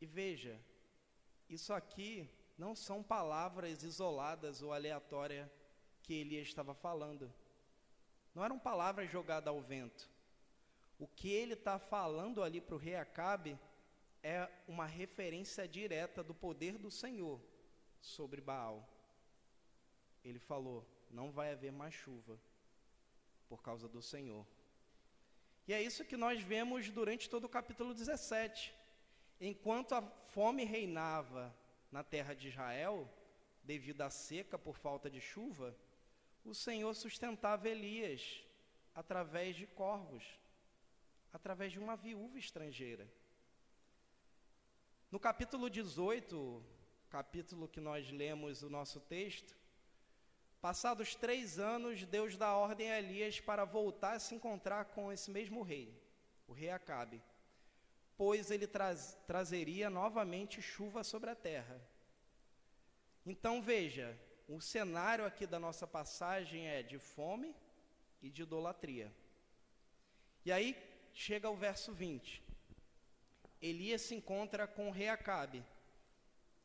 E 0.03 0.05
veja, 0.07 0.61
isso 1.49 1.73
aqui 1.73 2.29
não 2.59 2.75
são 2.77 3.03
palavras 3.03 3.83
isoladas 3.83 4.61
ou 4.61 4.75
aleatórias 4.75 5.49
que 6.03 6.13
Elias 6.13 6.47
estava 6.47 6.75
falando. 6.75 7.33
Não 8.35 8.45
eram 8.45 8.59
palavras 8.59 9.11
jogadas 9.11 9.49
ao 9.49 9.63
vento. 9.63 10.11
O 10.99 11.07
que 11.07 11.31
ele 11.33 11.55
está 11.55 11.79
falando 11.79 12.43
ali 12.43 12.61
para 12.61 12.75
o 12.75 12.79
rei 12.79 12.97
Acabe 12.97 13.59
é 14.23 14.47
uma 14.67 14.85
referência 14.85 15.67
direta 15.67 16.23
do 16.23 16.35
poder 16.35 16.77
do 16.77 16.91
Senhor 16.91 17.41
sobre 18.01 18.41
Baal. 18.41 18.89
Ele 20.25 20.39
falou: 20.39 20.87
não 21.11 21.31
vai 21.31 21.53
haver 21.53 21.73
mais 21.73 21.95
chuva 21.95 22.39
por 23.49 23.63
causa 23.63 23.89
do 23.89 24.03
Senhor. 24.03 24.47
E 25.67 25.73
é 25.73 25.83
isso 25.83 26.05
que 26.05 26.17
nós 26.17 26.43
vemos 26.43 26.89
durante 26.91 27.29
todo 27.29 27.45
o 27.45 27.49
capítulo 27.49 27.95
17. 27.95 28.75
Enquanto 29.41 29.95
a 29.95 30.03
fome 30.03 30.65
reinava 30.65 31.55
na 31.93 32.03
terra 32.03 32.35
de 32.35 32.49
Israel, 32.49 33.09
devido 33.63 34.01
à 34.03 34.11
seca 34.11 34.59
por 34.59 34.77
falta 34.77 35.11
de 35.11 35.21
chuva, 35.21 35.77
o 36.45 36.55
Senhor 36.55 36.95
sustentava 36.95 37.69
Elias 37.69 38.43
através 38.95 39.57
de 39.57 39.67
corvos, 39.67 40.25
através 41.33 41.71
de 41.73 41.79
uma 41.79 41.97
viúva 41.97 42.39
estrangeira. 42.39 43.07
No 45.11 45.21
capítulo 45.21 45.71
18, 45.71 46.63
capítulo 47.09 47.69
que 47.69 47.81
nós 47.81 48.11
lemos 48.11 48.63
o 48.63 48.69
nosso 48.69 49.01
texto, 49.01 49.57
passados 50.61 51.15
três 51.15 51.59
anos, 51.59 52.05
Deus 52.05 52.37
dá 52.37 52.55
ordem 52.55 52.91
a 52.91 52.99
Elias 52.99 53.41
para 53.41 53.65
voltar 53.65 54.13
a 54.13 54.19
se 54.19 54.35
encontrar 54.35 54.85
com 54.87 55.11
esse 55.11 55.31
mesmo 55.31 55.63
rei, 55.63 55.99
o 56.47 56.53
rei 56.53 56.71
Acabe, 56.71 57.23
pois 58.17 58.51
ele 58.51 58.67
traz, 58.67 59.17
trazeria 59.27 59.89
novamente 59.89 60.61
chuva 60.61 61.03
sobre 61.03 61.31
a 61.31 61.35
terra. 61.35 61.81
Então 63.25 63.63
veja, 63.63 64.19
o 64.47 64.61
cenário 64.61 65.25
aqui 65.25 65.47
da 65.47 65.59
nossa 65.59 65.87
passagem 65.87 66.67
é 66.67 66.83
de 66.83 66.99
fome 66.99 67.55
e 68.21 68.31
de 68.31 68.43
idolatria. 68.43 69.13
E 70.45 70.53
aí 70.53 70.77
chega 71.13 71.49
o 71.49 71.57
verso 71.57 71.93
20. 71.93 72.43
Elias 73.61 74.03
se 74.03 74.15
encontra 74.15 74.67
com 74.67 74.89
o 74.89 74.93
rei 74.93 75.09
Acabe 75.09 75.65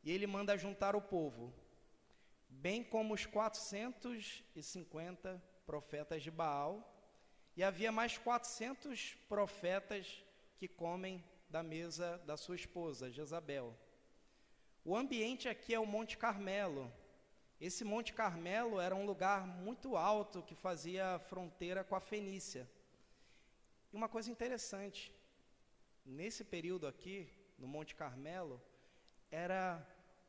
e 0.04 0.12
ele 0.12 0.26
manda 0.26 0.58
juntar 0.58 0.94
o 0.94 1.00
povo, 1.00 1.50
bem 2.48 2.84
como 2.84 3.14
os 3.14 3.24
450 3.24 5.42
profetas 5.64 6.22
de 6.22 6.30
Baal, 6.30 6.90
e 7.56 7.64
havia 7.64 7.90
mais 7.90 8.18
400 8.18 9.14
profetas 9.28 10.22
que 10.58 10.68
comem 10.68 11.24
da 11.48 11.62
mesa 11.62 12.18
da 12.26 12.36
sua 12.36 12.56
esposa, 12.56 13.10
Jezabel. 13.10 13.74
O 14.84 14.94
ambiente 14.94 15.48
aqui 15.48 15.72
é 15.72 15.80
o 15.80 15.86
Monte 15.86 16.18
Carmelo. 16.18 16.92
Esse 17.58 17.82
Monte 17.84 18.12
Carmelo 18.12 18.78
era 18.78 18.94
um 18.94 19.06
lugar 19.06 19.46
muito 19.46 19.96
alto 19.96 20.42
que 20.42 20.54
fazia 20.54 21.18
fronteira 21.20 21.82
com 21.82 21.94
a 21.94 22.00
Fenícia. 22.00 22.68
E 23.90 23.96
uma 23.96 24.08
coisa 24.08 24.30
interessante, 24.30 25.14
nesse 26.04 26.44
período 26.44 26.86
aqui, 26.86 27.32
no 27.58 27.66
Monte 27.66 27.94
Carmelo, 27.94 28.60
era 29.30 29.82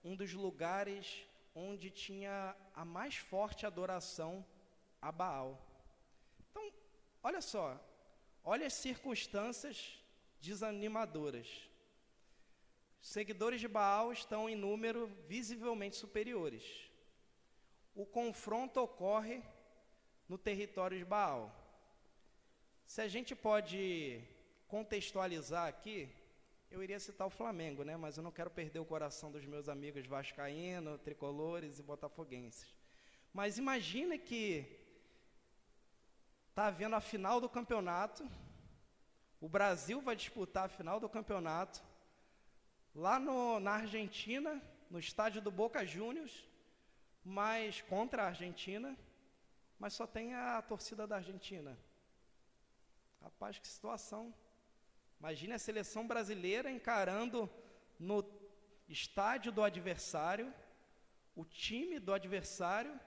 um 0.06 0.16
dos 0.16 0.34
lugares 0.34 1.28
onde 1.56 1.90
tinha 1.90 2.56
a 2.76 2.86
mais 2.86 3.16
forte 3.16 3.66
adoração 3.66 4.46
a 5.02 5.12
Baal. 5.12 5.60
Então, 6.52 6.72
olha 7.24 7.42
só, 7.42 7.66
olha 8.44 8.68
as 8.68 8.74
circunstâncias 8.74 10.00
desanimadoras. 10.40 11.48
Seguidores 13.02 13.60
de 13.60 13.68
Baal 13.68 14.14
estão 14.14 14.48
em 14.48 14.56
número 14.56 15.08
visivelmente 15.28 15.96
superiores. 15.96 16.64
O 17.96 18.06
confronto 18.06 18.80
ocorre 18.80 19.42
no 20.30 20.38
território 20.38 21.00
de 21.00 21.06
Baal. 21.06 21.52
Se 22.86 23.02
a 23.02 23.08
gente 23.08 23.36
pode 23.36 24.22
contextualizar 24.68 25.68
aqui, 25.68 26.10
eu 26.70 26.84
iria 26.84 27.00
citar 27.00 27.28
o 27.28 27.30
Flamengo, 27.30 27.84
né? 27.84 27.96
Mas 27.96 28.18
eu 28.18 28.24
não 28.24 28.32
quero 28.32 28.50
perder 28.50 28.80
o 28.80 28.86
coração 28.86 29.32
dos 29.32 29.46
meus 29.46 29.70
amigos 29.70 30.06
vascaínos, 30.06 31.00
tricolores 31.02 31.80
e 31.80 31.84
botafoguenses. 31.84 32.74
Mas 33.34 33.58
imagine 33.58 34.18
que 34.18 34.66
está 36.50 36.68
havendo 36.68 36.96
a 36.96 37.02
final 37.02 37.42
do 37.42 37.50
campeonato, 37.50 38.28
o 39.42 39.50
Brasil 39.50 40.02
vai 40.02 40.16
disputar 40.16 40.66
a 40.66 40.70
final 40.70 41.00
do 41.00 41.10
campeonato, 41.10 41.84
lá 42.96 43.20
no, 43.20 43.60
na 43.60 43.74
Argentina, 43.74 44.62
no 44.90 44.98
estádio 44.98 45.42
do 45.42 45.52
Boca 45.52 45.86
Juniors, 45.86 46.48
mas 47.24 47.82
contra 47.82 48.24
a 48.24 48.28
Argentina, 48.28 48.98
mas 49.78 49.94
só 49.94 50.08
tem 50.08 50.34
a 50.34 50.62
torcida 50.62 51.06
da 51.06 51.18
Argentina. 51.18 51.78
Rapaz, 53.22 53.60
que 53.60 53.68
situação. 53.68 54.34
Imagine 55.20 55.54
a 55.54 55.60
seleção 55.60 56.08
brasileira 56.08 56.70
encarando 56.70 57.50
no 58.00 58.24
estádio 58.88 59.52
do 59.52 59.64
adversário, 59.64 60.54
o 61.36 61.44
time 61.44 62.00
do 62.00 62.14
adversário 62.14 63.00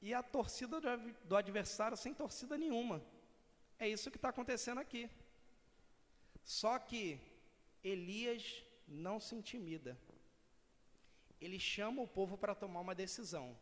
e 0.00 0.14
a 0.14 0.22
torcida 0.22 0.80
do, 1.24 1.36
adversário 1.36 1.96
sem 1.96 2.14
torcida 2.14 2.56
nenhuma. 2.56 3.02
É 3.78 3.88
isso 3.88 4.10
que 4.10 4.16
está 4.16 4.28
acontecendo 4.28 4.78
aqui. 4.78 5.10
Só 6.44 6.78
que 6.78 7.20
Elias 7.82 8.62
não 8.86 9.18
se 9.18 9.34
intimida. 9.34 9.98
Ele 11.40 11.58
chama 11.58 12.02
o 12.02 12.08
povo 12.08 12.38
para 12.38 12.54
tomar 12.54 12.80
uma 12.80 12.94
decisão. 12.94 13.56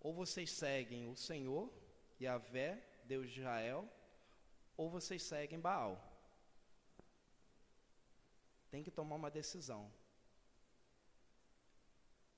Ou 0.00 0.14
vocês 0.14 0.50
seguem 0.50 1.10
o 1.10 1.16
Senhor, 1.16 1.70
Yahvé, 2.20 2.82
Deus 3.04 3.30
de 3.30 3.40
Israel, 3.40 3.86
ou 4.76 4.88
vocês 4.88 5.22
seguem 5.22 5.60
Baal. 5.60 6.09
Tem 8.70 8.82
que 8.82 8.90
tomar 8.90 9.16
uma 9.16 9.30
decisão. 9.30 9.92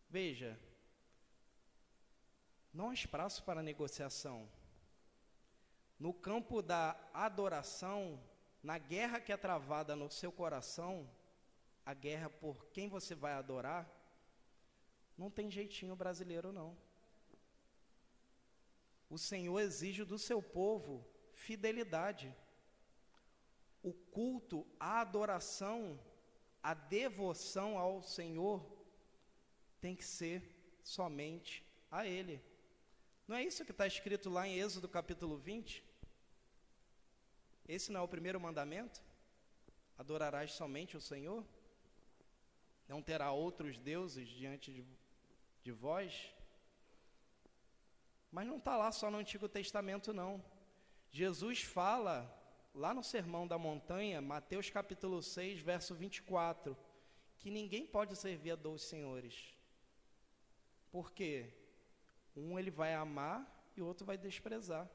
Veja, 0.09 0.59
não 2.73 2.91
há 2.91 2.95
espaço 2.95 3.43
para 3.45 3.63
negociação. 3.63 4.49
No 5.99 6.13
campo 6.13 6.63
da 6.63 6.97
adoração, 7.13 8.21
na 8.63 8.79
guerra 8.79 9.21
que 9.21 9.33
é 9.33 9.37
travada 9.37 9.95
no 9.95 10.11
seu 10.11 10.33
coração, 10.33 11.09
a 11.85 11.95
guerra 11.95 12.29
por 12.29 12.67
quem 12.67 12.89
você 12.89 13.15
vai 13.15 13.33
adorar, 13.33 13.91
não 15.17 15.31
tem 15.31 15.51
jeitinho 15.51 15.95
brasileiro, 15.95 16.53
não. 16.53 16.77
O 19.11 19.19
Senhor 19.19 19.61
exige 19.61 20.05
do 20.05 20.19
seu 20.19 20.43
povo 20.43 21.07
fidelidade. 21.35 22.35
O 23.83 23.93
culto, 23.93 24.67
a 24.81 25.01
adoração, 25.01 26.01
a 26.63 26.75
devoção 26.75 27.77
ao 27.77 28.03
Senhor 28.03 28.65
tem 29.81 29.97
que 29.97 30.05
ser 30.05 30.43
somente 30.83 31.65
a 31.91 32.07
Ele. 32.07 32.43
Não 33.27 33.37
é 33.37 33.43
isso 33.43 33.65
que 33.65 33.73
está 33.73 33.87
escrito 33.87 34.31
lá 34.31 34.47
em 34.47 34.59
Êxodo 34.59 34.89
capítulo 34.89 35.37
20? 35.37 35.83
Esse 37.67 37.91
não 37.91 38.01
é 38.01 38.03
o 38.03 38.09
primeiro 38.09 38.41
mandamento? 38.41 39.03
Adorarás 39.99 40.53
somente 40.53 40.97
o 40.97 41.01
Senhor? 41.01 41.45
Não 42.89 43.03
terá 43.03 43.33
outros 43.33 43.79
deuses 43.79 44.29
diante 44.29 44.73
de, 44.73 44.85
de 45.63 45.73
vós. 45.73 46.33
Mas 48.31 48.47
não 48.47 48.59
está 48.59 48.77
lá 48.77 48.93
só 48.93 49.11
no 49.11 49.19
Antigo 49.19 49.49
Testamento, 49.49 50.13
não. 50.13 50.45
Jesus 51.11 51.63
fala 51.63 52.42
lá 52.75 52.95
no 52.95 53.03
Sermão 53.03 53.47
da 53.47 53.59
Montanha, 53.59 54.21
Mateus 54.21 54.71
capítulo 54.71 55.23
6, 55.23 55.61
verso 55.61 55.95
24, 55.95 56.77
que 57.39 57.51
ninguém 57.51 57.87
pode 57.87 58.17
servir 58.17 58.53
a 58.53 58.57
dois 58.57 58.83
senhores. 58.83 59.55
Por 60.91 61.13
quê? 61.13 61.53
Um 62.35 62.59
ele 62.59 62.71
vai 62.71 62.95
amar 62.95 63.71
e 63.77 63.83
o 63.83 63.87
outro 63.87 64.07
vai 64.07 64.17
desprezar. 64.17 64.89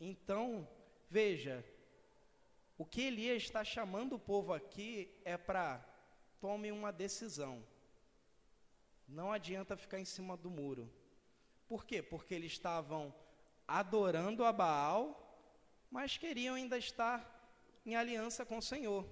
Então, 0.00 0.68
veja, 1.10 1.64
o 2.78 2.84
que 2.84 3.02
Elias 3.02 3.42
está 3.42 3.64
chamando 3.64 4.14
o 4.14 4.20
povo 4.20 4.52
aqui 4.52 5.12
é 5.24 5.36
para 5.36 5.84
tome 6.40 6.70
uma 6.72 6.92
decisão. 6.92 7.64
Não 9.06 9.32
adianta 9.32 9.76
ficar 9.76 9.98
em 9.98 10.04
cima 10.04 10.36
do 10.36 10.50
muro. 10.50 10.92
Por 11.68 11.84
quê? 11.84 12.02
Porque 12.02 12.34
eles 12.34 12.52
estavam 12.52 13.14
adorando 13.66 14.44
a 14.44 14.52
Baal, 14.52 15.21
mas 15.96 16.16
queriam 16.22 16.54
ainda 16.58 16.76
estar 16.86 17.18
em 17.88 17.94
aliança 18.02 18.46
com 18.50 18.58
o 18.58 18.66
Senhor. 18.72 19.02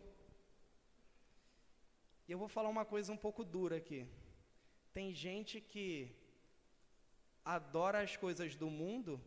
E 2.26 2.32
eu 2.32 2.38
vou 2.42 2.48
falar 2.56 2.70
uma 2.76 2.86
coisa 2.92 3.12
um 3.12 3.20
pouco 3.26 3.44
dura 3.56 3.76
aqui. 3.82 4.00
Tem 4.96 5.08
gente 5.26 5.60
que 5.72 5.86
adora 7.56 8.00
as 8.00 8.16
coisas 8.24 8.56
do 8.62 8.70
mundo, 8.80 9.20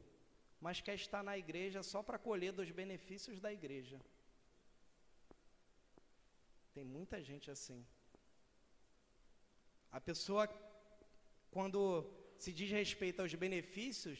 mas 0.65 0.81
quer 0.81 0.95
estar 0.95 1.21
na 1.29 1.37
igreja 1.43 1.83
só 1.83 2.01
para 2.01 2.23
colher 2.27 2.51
dos 2.59 2.71
benefícios 2.81 3.39
da 3.39 3.51
igreja. 3.59 3.99
Tem 6.73 6.83
muita 6.83 7.21
gente 7.29 7.51
assim. 7.55 7.79
A 9.91 10.01
pessoa, 10.01 10.45
quando 11.51 11.79
se 12.43 12.51
diz 12.51 12.71
respeito 12.71 13.21
aos 13.21 13.35
benefícios, 13.35 14.19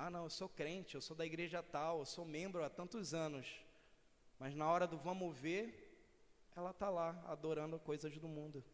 ah, 0.00 0.10
não, 0.10 0.22
eu 0.22 0.30
sou 0.30 0.48
crente, 0.48 0.94
eu 0.94 1.00
sou 1.00 1.16
da 1.16 1.26
igreja 1.26 1.60
tal, 1.60 1.98
eu 1.98 2.06
sou 2.06 2.24
membro 2.24 2.62
há 2.62 2.70
tantos 2.70 3.12
anos. 3.12 3.48
Mas 4.38 4.54
na 4.54 4.70
hora 4.70 4.86
do 4.86 4.96
vamos 4.96 5.36
ver, 5.36 6.00
ela 6.54 6.70
está 6.70 6.88
lá 6.88 7.20
adorando 7.26 7.80
coisas 7.80 8.16
do 8.16 8.28
mundo. 8.28 8.64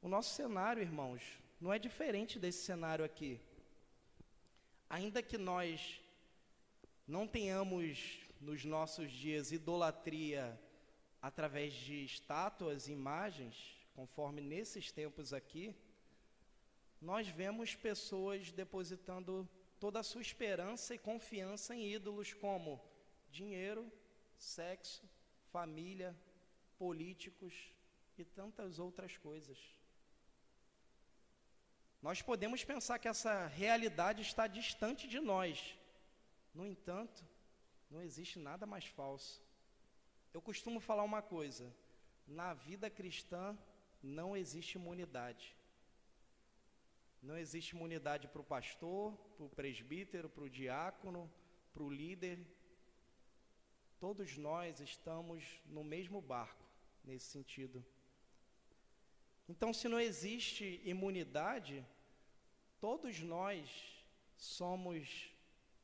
O 0.00 0.08
nosso 0.08 0.32
cenário, 0.32 0.80
irmãos, 0.80 1.20
não 1.60 1.72
é 1.72 1.78
diferente 1.78 2.38
desse 2.38 2.64
cenário 2.64 3.04
aqui. 3.04 3.40
Ainda 4.88 5.24
que 5.24 5.36
nós 5.36 6.00
não 7.04 7.26
tenhamos 7.26 8.20
nos 8.40 8.64
nossos 8.64 9.10
dias 9.10 9.50
idolatria 9.50 10.56
através 11.20 11.72
de 11.72 12.04
estátuas, 12.04 12.86
imagens, 12.86 13.76
conforme 13.96 14.40
nesses 14.40 14.92
tempos 14.92 15.32
aqui, 15.32 15.74
nós 17.00 17.28
vemos 17.28 17.74
pessoas 17.74 18.50
depositando 18.50 19.48
toda 19.78 20.00
a 20.00 20.02
sua 20.02 20.22
esperança 20.22 20.94
e 20.94 20.98
confiança 20.98 21.74
em 21.74 21.92
ídolos 21.92 22.32
como 22.32 22.80
dinheiro, 23.30 23.90
sexo, 24.36 25.08
família, 25.52 26.16
políticos 26.76 27.54
e 28.16 28.24
tantas 28.24 28.78
outras 28.78 29.16
coisas. 29.16 29.58
Nós 32.00 32.22
podemos 32.22 32.64
pensar 32.64 32.98
que 32.98 33.08
essa 33.08 33.46
realidade 33.46 34.22
está 34.22 34.46
distante 34.46 35.08
de 35.08 35.18
nós. 35.18 35.76
No 36.54 36.66
entanto, 36.66 37.24
não 37.90 38.02
existe 38.02 38.38
nada 38.38 38.66
mais 38.66 38.86
falso. 38.86 39.42
Eu 40.32 40.40
costumo 40.40 40.78
falar 40.78 41.02
uma 41.02 41.22
coisa: 41.22 41.74
na 42.26 42.54
vida 42.54 42.88
cristã 42.88 43.56
não 44.02 44.36
existe 44.36 44.74
imunidade. 44.74 45.57
Não 47.22 47.36
existe 47.36 47.74
imunidade 47.74 48.28
para 48.28 48.40
o 48.40 48.44
pastor, 48.44 49.16
para 49.36 49.44
o 49.44 49.50
presbítero, 49.50 50.28
para 50.28 50.44
o 50.44 50.50
diácono, 50.50 51.30
para 51.72 51.82
o 51.82 51.90
líder. 51.90 52.38
Todos 53.98 54.36
nós 54.36 54.80
estamos 54.80 55.60
no 55.66 55.82
mesmo 55.82 56.20
barco 56.20 56.64
nesse 57.04 57.26
sentido. 57.26 57.84
Então, 59.48 59.72
se 59.72 59.88
não 59.88 59.98
existe 59.98 60.80
imunidade, 60.84 61.84
todos 62.80 63.20
nós 63.20 64.04
somos 64.36 65.32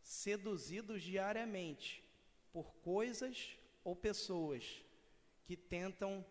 seduzidos 0.02 1.02
diariamente 1.02 2.04
por 2.52 2.74
coisas 2.76 3.58
ou 3.82 3.96
pessoas 3.96 4.84
que 5.46 5.56
tentam 5.56 6.24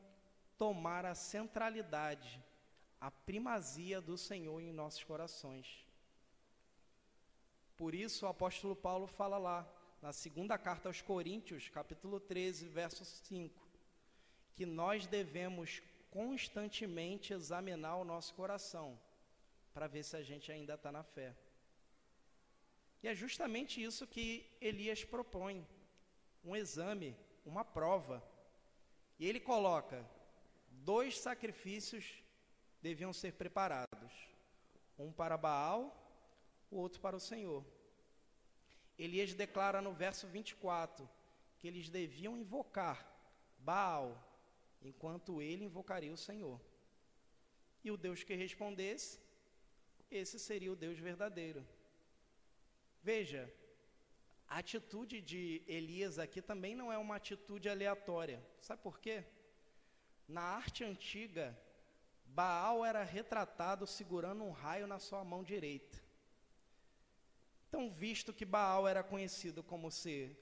tomar 0.58 1.06
a 1.06 1.16
centralidade, 1.16 2.42
a 3.04 3.12
primazia 3.12 4.00
do 4.00 4.18
Senhor 4.18 4.62
em 4.62 4.72
nossos 4.72 5.04
corações. 5.04 5.86
Por 7.76 7.94
isso 7.94 8.26
o 8.26 8.30
apóstolo 8.30 8.78
Paulo 8.78 9.08
fala 9.08 9.38
lá, 9.38 9.70
na 10.02 10.13
segunda 10.13 10.58
carta 10.58 10.88
aos 10.88 11.02
Coríntios, 11.02 11.68
capítulo 11.68 12.18
13, 12.18 12.70
verso 12.70 13.04
5, 13.04 13.68
que 14.56 14.66
nós 14.66 15.06
devemos 15.06 15.84
constantemente 16.10 17.34
examinar 17.34 17.98
o 17.98 18.06
nosso 18.06 18.34
coração 18.36 18.98
para 19.74 19.86
ver 19.86 20.04
se 20.04 20.16
a 20.16 20.24
gente 20.24 20.50
ainda 20.50 20.76
está 20.76 20.89
na 20.89 21.04
fé. 21.04 21.36
E 23.02 23.10
é 23.10 23.13
justamente 23.13 23.84
isso 23.84 24.08
que 24.08 24.50
Elias 24.62 25.04
propõe: 25.04 25.68
um 26.42 26.56
exame, 26.56 27.18
uma 27.46 27.66
prova. 27.66 28.24
E 29.20 29.28
ele 29.28 29.42
coloca 29.42 30.10
dois 30.70 31.20
sacrifícios 31.20 32.22
deviam 32.84 33.13
ser 33.13 33.34
preparados: 33.34 34.13
um 35.00 35.12
para 35.12 35.38
Baal, 35.38 35.82
o 36.69 36.78
outro 36.78 37.00
para 37.00 37.15
o 37.15 37.26
Senhor. 37.32 37.65
Elias 39.00 39.34
declara 39.34 39.82
no 39.82 39.93
verso 39.93 40.28
24 40.28 41.10
que 41.58 41.67
eles 41.67 41.89
deviam 41.89 42.38
invocar 42.38 42.98
Baal 43.58 44.08
enquanto 44.82 45.41
ele 45.41 45.63
invocaria 45.63 46.12
o 46.12 46.24
Senhor. 46.28 46.60
E 47.84 47.89
o 47.89 47.98
Deus 47.98 48.22
que 48.24 48.36
respondesse, 48.36 49.19
esse 50.12 50.38
seria 50.38 50.72
o 50.72 50.76
Deus 50.76 51.00
verdadeiro. 51.00 51.65
Veja, 53.02 53.52
a 54.48 54.58
atitude 54.58 55.22
de 55.22 55.63
Elias 55.67 56.19
aqui 56.19 56.41
também 56.41 56.76
não 56.76 56.91
é 56.91 56.98
uma 56.98 57.15
atitude 57.15 57.69
aleatória. 57.69 58.46
Sabe 58.62 58.82
por 58.82 59.00
quê? 59.00 59.24
Na 60.28 60.41
arte 60.41 60.84
antiga, 60.84 61.58
Baal 62.34 62.84
era 62.84 63.04
retratado 63.04 63.86
segurando 63.86 64.43
um 64.43 64.52
raio 64.52 64.88
na 64.88 64.98
sua 64.98 65.24
mão 65.24 65.43
direita. 65.43 66.02
Então, 67.67 67.91
visto 67.91 68.34
que 68.34 68.46
Baal 68.46 68.88
era 68.88 69.04
conhecido 69.04 69.62
como 69.62 69.91
ser 69.91 70.39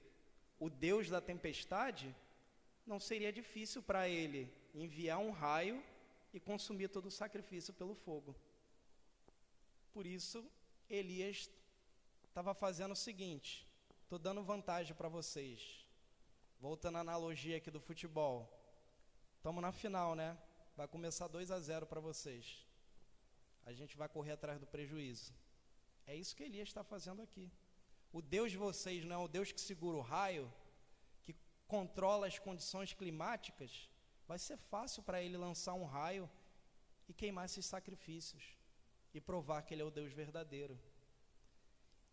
o 0.58 0.70
deus 0.70 1.10
da 1.10 1.20
tempestade, 1.20 2.14
não 2.86 2.98
seria 2.98 3.32
difícil 3.32 3.82
para 3.82 4.08
ele 4.08 4.50
enviar 4.74 5.18
um 5.18 5.32
raio 5.32 5.82
e 6.32 6.40
consumir 6.40 6.88
todo 6.88 7.06
o 7.06 7.10
sacrifício 7.10 7.74
pelo 7.74 7.94
fogo. 7.94 8.34
Por 9.92 10.06
isso, 10.06 10.42
Elias 10.88 11.50
estava 12.26 12.54
fazendo 12.54 12.92
o 12.92 12.96
seguinte: 12.96 13.68
estou 14.02 14.18
dando 14.18 14.42
vantagem 14.42 14.94
para 14.94 15.08
vocês. 15.08 15.86
Voltando 16.58 16.96
à 16.96 17.00
analogia 17.00 17.58
aqui 17.58 17.70
do 17.70 17.80
futebol. 17.80 18.48
Estamos 19.36 19.60
na 19.60 19.72
final, 19.72 20.14
né? 20.14 20.38
Vai 20.76 20.88
começar 20.88 21.28
2 21.28 21.50
a 21.50 21.60
0 21.60 21.86
para 21.86 22.00
vocês. 22.00 22.66
A 23.64 23.72
gente 23.72 23.96
vai 23.96 24.08
correr 24.08 24.32
atrás 24.32 24.58
do 24.58 24.66
prejuízo. 24.66 25.32
É 26.06 26.14
isso 26.16 26.34
que 26.34 26.42
Elias 26.42 26.68
está 26.68 26.82
fazendo 26.82 27.22
aqui. 27.22 27.50
O 28.12 28.20
Deus 28.20 28.50
de 28.50 28.58
vocês 28.58 29.04
não 29.04 29.16
é 29.16 29.24
o 29.24 29.28
Deus 29.28 29.52
que 29.52 29.60
segura 29.60 29.96
o 29.96 30.00
raio, 30.00 30.52
controla 31.76 32.26
as 32.26 32.38
condições 32.38 32.92
climáticas, 32.92 33.88
vai 34.28 34.38
ser 34.38 34.58
fácil 34.58 35.02
para 35.02 35.22
ele 35.22 35.38
lançar 35.38 35.72
um 35.72 35.86
raio 35.86 36.28
e 37.08 37.14
queimar 37.14 37.46
esses 37.46 37.64
sacrifícios 37.64 38.44
e 39.14 39.18
provar 39.18 39.62
que 39.62 39.72
ele 39.72 39.80
é 39.80 39.84
o 39.84 39.90
Deus 39.90 40.12
verdadeiro. 40.12 40.78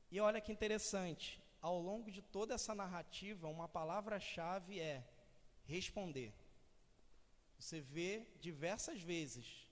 E 0.10 0.18
olha 0.22 0.40
que 0.40 0.54
interessante, 0.54 1.42
ao 1.62 1.78
longo 1.78 2.10
de 2.10 2.22
toda 2.22 2.54
essa 2.54 2.74
narrativa, 2.74 3.50
uma 3.50 3.68
palavra-chave 3.68 4.80
é 4.80 5.04
responder. 5.66 6.34
Você 7.60 7.82
vê 7.82 8.26
diversas 8.40 9.02
vezes 9.02 9.68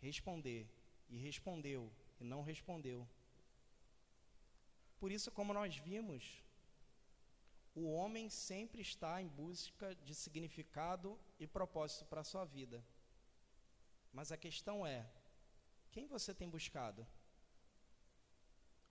responder, 0.00 0.66
e 1.10 1.18
respondeu, 1.18 1.92
e 2.18 2.24
não 2.24 2.42
respondeu. 2.42 3.06
Por 4.98 5.12
isso, 5.12 5.30
como 5.30 5.52
nós 5.52 5.76
vimos, 5.76 6.42
o 7.74 7.92
homem 7.92 8.30
sempre 8.30 8.80
está 8.80 9.20
em 9.20 9.28
busca 9.28 9.94
de 9.96 10.14
significado 10.14 11.18
e 11.38 11.46
propósito 11.46 12.06
para 12.06 12.22
a 12.22 12.24
sua 12.24 12.44
vida. 12.44 12.82
Mas 14.12 14.32
a 14.32 14.36
questão 14.36 14.86
é: 14.86 15.06
quem 15.90 16.06
você 16.06 16.34
tem 16.34 16.48
buscado? 16.48 17.06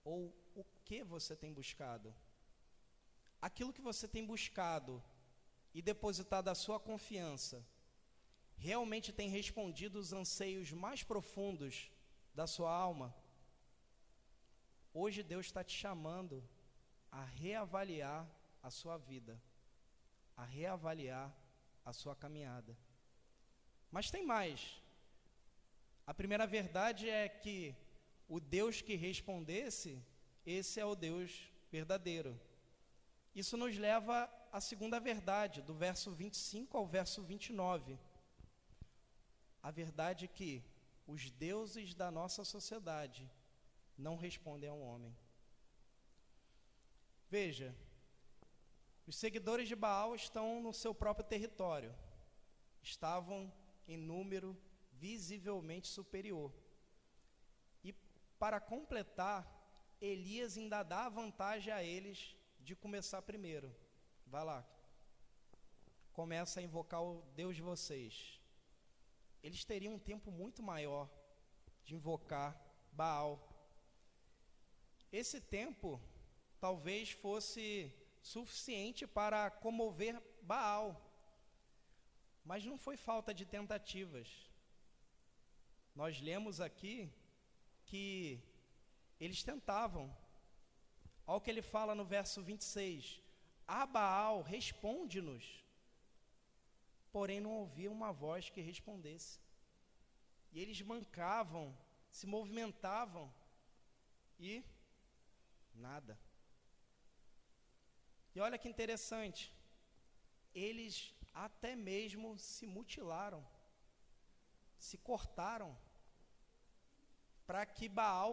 Ou 0.04 0.32
o 0.54 0.64
que 0.84 1.02
você 1.02 1.34
tem 1.34 1.52
buscado? 1.52 2.14
Aquilo 3.42 3.72
que 3.72 3.82
você 3.82 4.06
tem 4.06 4.24
buscado 4.24 5.02
e 5.74 5.82
depositado 5.82 6.48
a 6.48 6.54
sua 6.54 6.78
confiança 6.80 7.64
realmente 8.58 9.12
tem 9.12 9.28
respondido 9.28 9.98
os 9.98 10.12
anseios 10.12 10.72
mais 10.72 11.02
profundos 11.02 11.90
da 12.34 12.46
sua 12.46 12.72
alma? 12.72 13.14
Hoje 14.92 15.22
Deus 15.22 15.46
está 15.46 15.62
te 15.62 15.76
chamando 15.76 16.42
a 17.10 17.24
reavaliar 17.24 18.28
a 18.62 18.70
sua 18.70 18.98
vida, 18.98 19.40
a 20.36 20.44
reavaliar 20.44 21.32
a 21.84 21.92
sua 21.92 22.14
caminhada. 22.16 22.76
Mas 23.90 24.10
tem 24.10 24.24
mais. 24.24 24.82
A 26.06 26.12
primeira 26.12 26.46
verdade 26.46 27.08
é 27.08 27.28
que 27.28 27.74
o 28.28 28.40
Deus 28.40 28.82
que 28.82 28.94
respondesse, 28.96 30.02
esse 30.44 30.80
é 30.80 30.84
o 30.84 30.96
Deus 30.96 31.50
verdadeiro. 31.70 32.38
Isso 33.34 33.56
nos 33.56 33.76
leva 33.78 34.28
à 34.52 34.60
segunda 34.60 34.98
verdade, 34.98 35.62
do 35.62 35.74
verso 35.74 36.10
25 36.10 36.76
ao 36.76 36.86
verso 36.86 37.22
29. 37.22 37.98
A 39.68 39.70
verdade 39.70 40.24
é 40.24 40.28
que 40.28 40.64
os 41.06 41.30
deuses 41.30 41.92
da 41.92 42.10
nossa 42.10 42.42
sociedade 42.42 43.30
não 43.98 44.16
respondem 44.16 44.66
ao 44.70 44.80
homem. 44.80 45.14
Veja, 47.28 47.76
os 49.06 49.14
seguidores 49.14 49.68
de 49.68 49.76
Baal 49.76 50.14
estão 50.14 50.62
no 50.62 50.72
seu 50.72 50.94
próprio 50.94 51.26
território, 51.26 51.94
estavam 52.80 53.52
em 53.86 53.98
número 53.98 54.56
visivelmente 54.92 55.86
superior. 55.86 56.50
E 57.84 57.92
para 58.38 58.58
completar, 58.58 59.46
Elias 60.00 60.56
ainda 60.56 60.82
dá 60.82 61.10
vantagem 61.10 61.74
a 61.74 61.84
eles 61.84 62.34
de 62.58 62.74
começar 62.74 63.20
primeiro. 63.20 63.70
Vai 64.26 64.44
lá. 64.44 64.66
Começa 66.14 66.58
a 66.58 66.62
invocar 66.62 67.02
o 67.02 67.20
Deus 67.36 67.54
de 67.54 67.60
vocês. 67.60 68.37
Eles 69.42 69.64
teriam 69.64 69.94
um 69.94 69.98
tempo 69.98 70.30
muito 70.30 70.62
maior 70.62 71.08
de 71.84 71.94
invocar 71.94 72.50
Baal. 72.92 73.32
Esse 75.12 75.40
tempo 75.40 76.00
talvez 76.60 77.10
fosse 77.12 77.92
suficiente 78.20 79.06
para 79.06 79.50
comover 79.50 80.20
Baal. 80.42 81.04
Mas 82.44 82.64
não 82.64 82.78
foi 82.78 82.96
falta 82.96 83.32
de 83.32 83.44
tentativas. 83.44 84.28
Nós 85.94 86.20
lemos 86.20 86.60
aqui 86.60 87.12
que 87.84 88.40
eles 89.20 89.42
tentavam. 89.42 90.14
Olha 91.26 91.36
o 91.36 91.40
que 91.40 91.50
ele 91.50 91.62
fala 91.62 91.94
no 91.94 92.04
verso 92.04 92.42
26. 92.42 93.20
A 93.66 93.84
Baal, 93.84 94.42
responde-nos. 94.42 95.67
Porém, 97.12 97.40
não 97.40 97.52
ouvia 97.52 97.90
uma 97.90 98.12
voz 98.12 98.50
que 98.50 98.60
respondesse. 98.60 99.40
E 100.52 100.60
eles 100.60 100.80
mancavam, 100.82 101.76
se 102.10 102.26
movimentavam 102.26 103.32
e 104.38 104.64
nada. 105.74 106.18
E 108.34 108.40
olha 108.40 108.58
que 108.58 108.68
interessante, 108.68 109.52
eles 110.54 111.14
até 111.32 111.74
mesmo 111.74 112.38
se 112.38 112.66
mutilaram, 112.66 113.46
se 114.78 114.96
cortaram, 114.98 115.76
para 117.46 117.64
que 117.64 117.88
Baal 117.88 118.30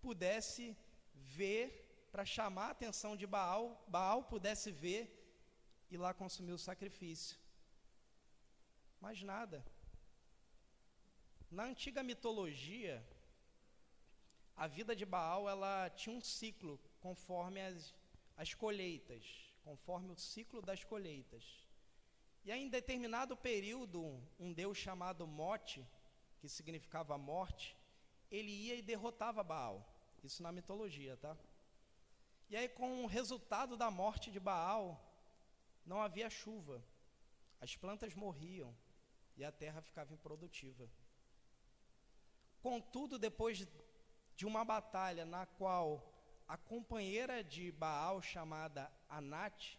pudesse 0.00 0.76
ver, 1.14 2.08
para 2.12 2.24
chamar 2.24 2.68
a 2.68 2.70
atenção 2.70 3.16
de 3.16 3.26
Baal, 3.26 3.84
Baal 3.88 4.24
pudesse 4.24 4.70
ver 4.70 5.02
e 5.90 5.96
lá 5.96 6.14
consumir 6.14 6.52
o 6.52 6.58
sacrifício. 6.58 7.36
Mas 9.00 9.22
nada. 9.22 9.64
Na 11.50 11.64
antiga 11.64 12.02
mitologia, 12.02 13.06
a 14.56 14.66
vida 14.66 14.96
de 14.96 15.04
Baal 15.04 15.48
ela 15.48 15.88
tinha 15.90 16.14
um 16.14 16.20
ciclo 16.20 16.78
conforme 17.00 17.60
as 17.60 17.94
as 18.36 18.52
colheitas, 18.52 19.24
conforme 19.64 20.12
o 20.12 20.16
ciclo 20.16 20.60
das 20.60 20.84
colheitas. 20.84 21.42
E 22.44 22.52
aí, 22.52 22.62
em 22.62 22.68
determinado 22.68 23.36
período, 23.36 24.22
um 24.38 24.52
deus 24.52 24.76
chamado 24.76 25.26
Mote, 25.26 25.84
que 26.38 26.48
significava 26.48 27.16
morte, 27.16 27.76
ele 28.30 28.50
ia 28.50 28.74
e 28.74 28.82
derrotava 28.82 29.42
Baal. 29.42 29.84
Isso 30.22 30.42
na 30.42 30.52
mitologia, 30.52 31.16
tá? 31.16 31.36
E 32.48 32.56
aí, 32.56 32.68
com 32.68 33.04
o 33.04 33.06
resultado 33.06 33.76
da 33.76 33.90
morte 33.90 34.30
de 34.30 34.38
Baal, 34.38 35.00
não 35.84 36.00
havia 36.00 36.28
chuva, 36.28 36.84
as 37.60 37.74
plantas 37.74 38.14
morriam 38.14 38.74
e 39.36 39.44
a 39.44 39.52
terra 39.52 39.82
ficava 39.82 40.12
improdutiva. 40.12 40.88
Contudo, 42.60 43.18
depois 43.18 43.66
de 44.34 44.46
uma 44.46 44.64
batalha 44.64 45.24
na 45.24 45.46
qual 45.46 46.12
a 46.48 46.56
companheira 46.56 47.42
de 47.42 47.70
Baal, 47.72 48.22
chamada 48.22 48.90
Anat, 49.08 49.78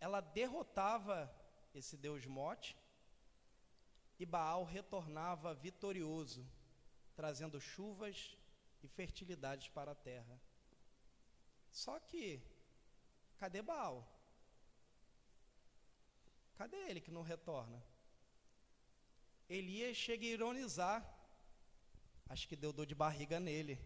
ela 0.00 0.20
derrotava 0.20 1.32
esse 1.74 1.96
deus 1.96 2.26
Mote, 2.26 2.76
e 4.18 4.24
Baal 4.24 4.64
retornava 4.64 5.54
vitorioso, 5.54 6.46
trazendo 7.14 7.60
chuvas 7.60 8.36
e 8.82 8.88
fertilidades 8.88 9.68
para 9.68 9.92
a 9.92 9.94
terra. 9.94 10.40
Só 11.70 11.98
que, 12.00 12.42
cadê 13.36 13.60
Baal? 13.60 14.06
Cadê 16.54 16.76
ele 16.88 17.00
que 17.00 17.10
não 17.10 17.22
retorna? 17.22 17.82
Elias 19.48 19.96
chega 19.96 20.24
a 20.24 20.28
ironizar. 20.28 21.04
Acho 22.28 22.48
que 22.48 22.56
deu 22.56 22.72
dor 22.72 22.86
de 22.86 22.94
barriga 22.94 23.38
nele 23.38 23.78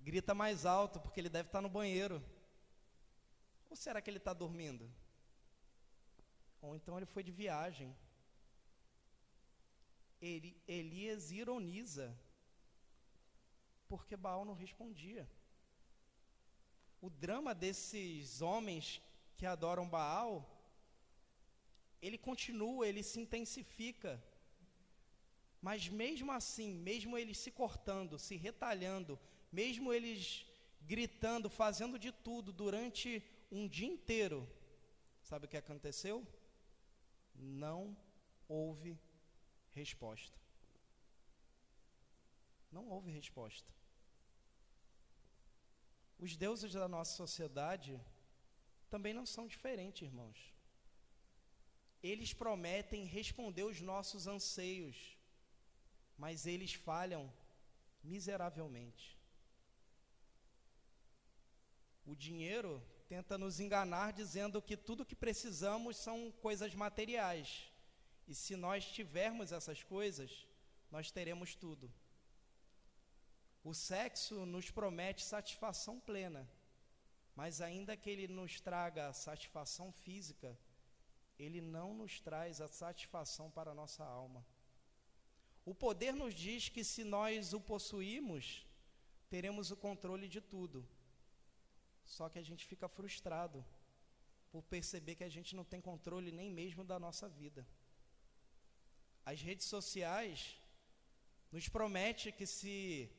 grita 0.00 0.34
mais 0.34 0.64
alto 0.64 1.00
porque 1.00 1.20
ele 1.20 1.28
deve 1.28 1.48
estar 1.48 1.60
no 1.60 1.68
banheiro. 1.68 2.22
Ou 3.68 3.76
será 3.76 4.00
que 4.00 4.08
ele 4.10 4.18
está 4.18 4.32
dormindo? 4.32 4.90
Ou 6.60 6.74
então 6.74 6.96
ele 6.96 7.06
foi 7.06 7.22
de 7.22 7.30
viagem. 7.30 7.94
Ele, 10.20 10.56
Elias 10.66 11.30
ironiza 11.30 12.16
porque 13.88 14.16
Baal 14.16 14.44
não 14.44 14.54
respondia. 14.54 15.28
O 17.00 17.08
drama 17.08 17.54
desses 17.54 18.40
homens 18.42 19.00
que 19.36 19.46
adoram 19.46 19.88
Baal, 19.88 20.32
ele 22.02 22.18
continua, 22.18 22.88
ele 22.88 23.02
se 23.02 23.20
intensifica. 23.20 24.22
Mas 25.60 25.88
mesmo 25.88 26.30
assim, 26.30 26.72
mesmo 26.74 27.18
eles 27.18 27.38
se 27.38 27.50
cortando, 27.50 28.18
se 28.18 28.36
retalhando, 28.36 29.18
mesmo 29.50 29.92
eles 29.92 30.46
gritando, 30.82 31.50
fazendo 31.50 31.98
de 31.98 32.12
tudo 32.12 32.52
durante 32.52 33.22
um 33.50 33.66
dia 33.66 33.88
inteiro, 33.88 34.48
sabe 35.22 35.46
o 35.46 35.48
que 35.48 35.56
aconteceu? 35.56 36.26
Não 37.34 37.96
houve 38.48 38.98
resposta. 39.72 40.36
Não 42.70 42.88
houve 42.88 43.10
resposta. 43.10 43.68
Os 46.18 46.36
deuses 46.36 46.72
da 46.72 46.88
nossa 46.88 47.16
sociedade 47.16 48.00
também 48.90 49.12
não 49.12 49.26
são 49.26 49.46
diferentes, 49.46 50.02
irmãos. 50.02 50.52
Eles 52.02 52.32
prometem 52.32 53.04
responder 53.04 53.64
os 53.64 53.80
nossos 53.80 54.26
anseios, 54.26 55.17
mas 56.18 56.46
eles 56.46 56.74
falham 56.74 57.32
miseravelmente. 58.02 59.16
O 62.04 62.16
dinheiro 62.16 62.82
tenta 63.08 63.38
nos 63.38 63.60
enganar 63.60 64.12
dizendo 64.12 64.60
que 64.60 64.76
tudo 64.76 65.06
que 65.06 65.14
precisamos 65.14 65.96
são 65.96 66.32
coisas 66.42 66.74
materiais. 66.74 67.70
E 68.26 68.34
se 68.34 68.56
nós 68.56 68.84
tivermos 68.90 69.52
essas 69.52 69.82
coisas, 69.82 70.46
nós 70.90 71.10
teremos 71.10 71.54
tudo. 71.54 71.90
O 73.62 73.74
sexo 73.74 74.44
nos 74.46 74.70
promete 74.70 75.22
satisfação 75.22 76.00
plena, 76.00 76.48
mas 77.36 77.60
ainda 77.60 77.96
que 77.96 78.10
ele 78.10 78.26
nos 78.26 78.60
traga 78.60 79.12
satisfação 79.12 79.92
física, 79.92 80.58
ele 81.38 81.60
não 81.60 81.94
nos 81.94 82.20
traz 82.20 82.60
a 82.60 82.68
satisfação 82.68 83.50
para 83.50 83.70
a 83.70 83.74
nossa 83.74 84.04
alma. 84.04 84.44
O 85.70 85.74
poder 85.74 86.14
nos 86.14 86.34
diz 86.34 86.70
que 86.70 86.82
se 86.82 87.04
nós 87.04 87.52
o 87.52 87.60
possuímos, 87.60 88.44
teremos 89.28 89.70
o 89.70 89.76
controle 89.76 90.26
de 90.26 90.40
tudo. 90.40 90.78
Só 92.06 92.24
que 92.30 92.38
a 92.38 92.42
gente 92.42 92.64
fica 92.64 92.88
frustrado 92.88 93.62
por 94.50 94.62
perceber 94.62 95.14
que 95.16 95.24
a 95.24 95.28
gente 95.28 95.54
não 95.54 95.64
tem 95.72 95.78
controle 95.78 96.32
nem 96.32 96.50
mesmo 96.50 96.82
da 96.84 96.98
nossa 96.98 97.28
vida. 97.28 97.66
As 99.26 99.42
redes 99.42 99.66
sociais 99.66 100.56
nos 101.52 101.68
promete 101.68 102.32
que 102.32 102.46
se 102.46 103.10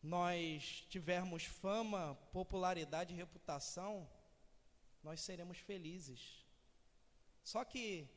nós 0.00 0.86
tivermos 0.88 1.42
fama, 1.42 2.14
popularidade 2.32 3.12
e 3.12 3.16
reputação, 3.16 4.08
nós 5.02 5.20
seremos 5.20 5.58
felizes. 5.58 6.46
Só 7.42 7.64
que 7.64 8.08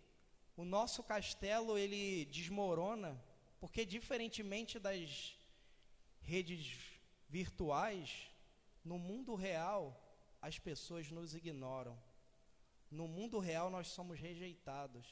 o 0.56 0.66
nosso 0.66 1.04
castelo 1.04 1.78
ele 1.78 2.26
desmorona, 2.26 3.20
porque 3.60 3.86
diferentemente 3.86 4.80
das 4.80 5.38
redes 6.22 6.78
virtuais, 7.30 8.30
no 8.84 8.98
mundo 8.98 9.36
real 9.36 9.98
as 10.42 10.58
pessoas 10.60 11.10
nos 11.10 11.34
ignoram. 11.36 11.98
No 12.90 13.08
mundo 13.08 13.40
real 13.40 13.70
nós 13.70 13.88
somos 13.88 14.20
rejeitados. 14.20 15.08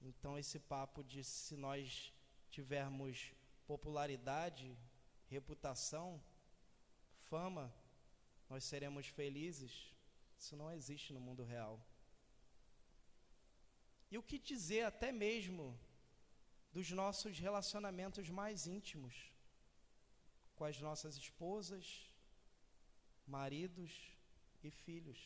Então 0.00 0.38
esse 0.38 0.58
papo 0.58 1.02
de 1.02 1.24
se 1.24 1.56
nós 1.56 2.12
tivermos 2.50 3.32
popularidade, 3.66 4.76
reputação, 5.28 6.22
fama, 7.16 7.72
nós 8.48 8.64
seremos 8.64 9.06
felizes, 9.06 9.92
isso 10.38 10.54
não 10.56 10.70
existe 10.72 11.12
no 11.12 11.20
mundo 11.20 11.42
real. 11.42 11.80
E 14.12 14.18
o 14.18 14.22
que 14.22 14.38
dizer 14.38 14.82
até 14.84 15.10
mesmo 15.10 15.64
dos 16.70 16.90
nossos 16.90 17.38
relacionamentos 17.38 18.28
mais 18.28 18.66
íntimos 18.66 19.14
com 20.54 20.64
as 20.66 20.78
nossas 20.86 21.16
esposas, 21.16 21.86
maridos 23.26 23.90
e 24.62 24.70
filhos. 24.70 25.20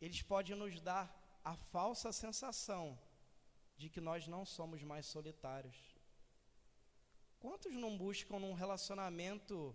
Eles 0.00 0.20
podem 0.20 0.54
nos 0.54 0.80
dar 0.80 1.04
a 1.42 1.56
falsa 1.56 2.12
sensação 2.12 2.84
de 3.78 3.88
que 3.88 4.02
nós 4.02 4.28
não 4.28 4.44
somos 4.44 4.82
mais 4.82 5.06
solitários. 5.06 5.78
Quantos 7.40 7.72
não 7.72 7.96
buscam 7.96 8.38
num 8.38 8.52
relacionamento 8.52 9.74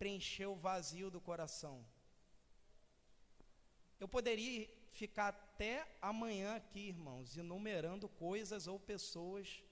preencher 0.00 0.46
o 0.46 0.56
vazio 0.56 1.12
do 1.12 1.20
coração? 1.20 1.86
Eu 4.00 4.08
poderia 4.08 4.68
ficar 4.90 5.28
até 5.28 5.86
amanhã 6.00 6.56
aqui, 6.56 6.88
irmãos, 6.88 7.36
enumerando 7.36 8.08
coisas 8.08 8.66
ou 8.66 8.78
pessoas 8.78 9.62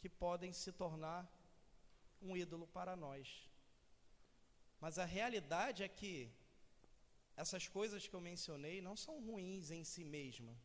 que 0.00 0.08
podem 0.08 0.52
se 0.52 0.72
tornar 0.72 1.26
um 2.20 2.36
ídolo 2.36 2.66
para 2.66 2.94
nós. 2.94 3.50
Mas 4.80 4.98
a 4.98 5.04
realidade 5.04 5.82
é 5.82 5.88
que 5.88 6.30
essas 7.36 7.68
coisas 7.68 8.06
que 8.06 8.14
eu 8.14 8.20
mencionei 8.20 8.80
não 8.80 8.96
são 8.96 9.20
ruins 9.20 9.70
em 9.70 9.84
si 9.84 10.04
mesma. 10.04 10.56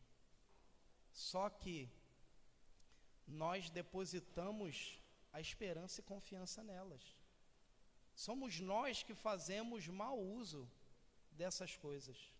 Só 1.12 1.50
que 1.50 1.90
nós 3.26 3.70
depositamos 3.70 4.98
a 5.32 5.40
esperança 5.40 6.00
e 6.00 6.04
confiança 6.04 6.62
nelas. 6.62 7.16
Somos 8.14 8.60
nós 8.60 9.02
que 9.02 9.14
fazemos 9.14 9.88
mau 9.88 10.18
uso 10.18 10.70
dessas 11.32 11.76
coisas. 11.76 12.31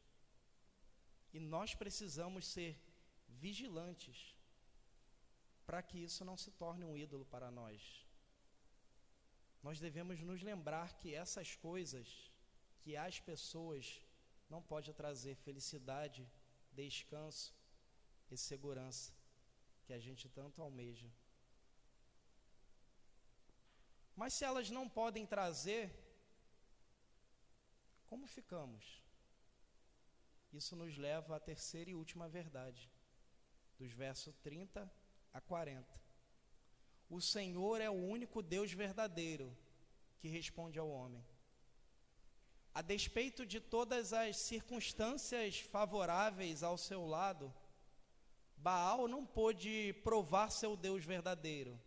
E 1.32 1.40
nós 1.40 1.74
precisamos 1.74 2.46
ser 2.46 2.78
vigilantes 3.28 4.34
para 5.66 5.82
que 5.82 5.98
isso 5.98 6.24
não 6.24 6.36
se 6.36 6.50
torne 6.50 6.84
um 6.84 6.96
ídolo 6.96 7.24
para 7.24 7.50
nós. 7.50 8.06
Nós 9.62 9.78
devemos 9.78 10.20
nos 10.20 10.42
lembrar 10.42 10.94
que 10.98 11.14
essas 11.14 11.54
coisas, 11.54 12.30
que 12.80 12.96
as 12.96 13.20
pessoas 13.20 14.02
não 14.50 14.60
pode 14.60 14.92
trazer 14.92 15.34
felicidade, 15.36 16.28
descanso 16.72 17.54
e 18.30 18.36
segurança 18.36 19.12
que 19.84 19.92
a 19.92 19.98
gente 19.98 20.28
tanto 20.28 20.60
almeja. 20.60 21.10
Mas 24.14 24.34
se 24.34 24.44
elas 24.44 24.68
não 24.70 24.88
podem 24.88 25.24
trazer, 25.26 25.90
como 28.08 28.26
ficamos? 28.26 29.01
Isso 30.52 30.76
nos 30.76 30.96
leva 30.98 31.36
à 31.36 31.40
terceira 31.40 31.90
e 31.90 31.94
última 31.94 32.28
verdade, 32.28 32.90
dos 33.78 33.90
versos 33.92 34.34
30 34.42 34.90
a 35.32 35.40
40. 35.40 35.88
O 37.08 37.20
Senhor 37.20 37.80
é 37.80 37.88
o 37.88 37.94
único 37.94 38.42
Deus 38.42 38.72
verdadeiro 38.72 39.56
que 40.18 40.28
responde 40.28 40.78
ao 40.78 40.88
homem. 40.88 41.24
A 42.74 42.80
despeito 42.80 43.44
de 43.44 43.60
todas 43.60 44.12
as 44.12 44.36
circunstâncias 44.36 45.60
favoráveis 45.60 46.62
ao 46.62 46.78
seu 46.78 47.06
lado, 47.06 47.52
Baal 48.56 49.08
não 49.08 49.26
pôde 49.26 49.92
provar 50.04 50.50
seu 50.50 50.76
Deus 50.76 51.04
verdadeiro. 51.04 51.78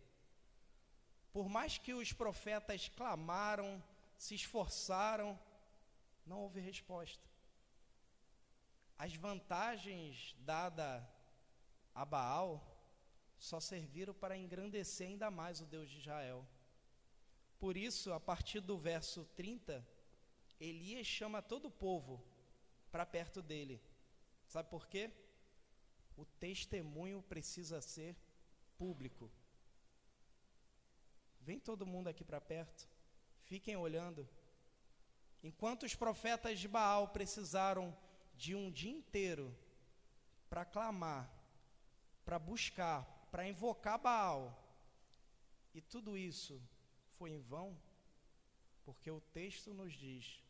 Por 1.32 1.48
mais 1.48 1.78
que 1.78 1.94
os 1.94 2.12
profetas 2.12 2.88
clamaram, 2.88 3.82
se 4.18 4.34
esforçaram, 4.34 5.38
não 6.26 6.40
houve 6.40 6.60
resposta. 6.60 7.35
As 8.98 9.14
vantagens 9.14 10.34
dadas 10.38 11.02
a 11.94 12.04
Baal 12.04 12.76
só 13.38 13.60
serviram 13.60 14.14
para 14.14 14.36
engrandecer 14.36 15.08
ainda 15.08 15.30
mais 15.30 15.60
o 15.60 15.66
Deus 15.66 15.90
de 15.90 15.98
Israel. 15.98 16.46
Por 17.58 17.76
isso, 17.76 18.12
a 18.12 18.20
partir 18.20 18.60
do 18.60 18.78
verso 18.78 19.24
30, 19.34 19.86
Elias 20.60 21.06
chama 21.06 21.42
todo 21.42 21.66
o 21.68 21.70
povo 21.70 22.22
para 22.90 23.04
perto 23.04 23.42
dele. 23.42 23.80
Sabe 24.46 24.70
por 24.70 24.86
quê? 24.86 25.10
O 26.16 26.24
testemunho 26.24 27.22
precisa 27.22 27.80
ser 27.80 28.16
público. 28.78 29.30
Vem 31.40 31.58
todo 31.60 31.86
mundo 31.86 32.08
aqui 32.08 32.24
para 32.24 32.40
perto. 32.40 32.88
Fiquem 33.44 33.76
olhando. 33.76 34.28
Enquanto 35.42 35.84
os 35.84 35.94
profetas 35.94 36.58
de 36.58 36.66
Baal 36.66 37.08
precisaram 37.08 37.96
de 38.36 38.54
um 38.54 38.70
dia 38.70 38.90
inteiro 38.90 39.54
para 40.48 40.64
clamar, 40.64 41.30
para 42.24 42.38
buscar, 42.38 43.04
para 43.30 43.48
invocar 43.48 43.98
Baal. 43.98 44.62
E 45.74 45.80
tudo 45.80 46.16
isso 46.16 46.60
foi 47.18 47.30
em 47.30 47.40
vão, 47.40 47.76
porque 48.84 49.10
o 49.10 49.20
texto 49.20 49.72
nos 49.74 49.92
diz: 49.92 50.42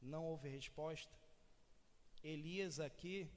não 0.00 0.24
houve 0.24 0.48
resposta. 0.48 1.16
Elias 2.22 2.80
aqui 2.80 3.30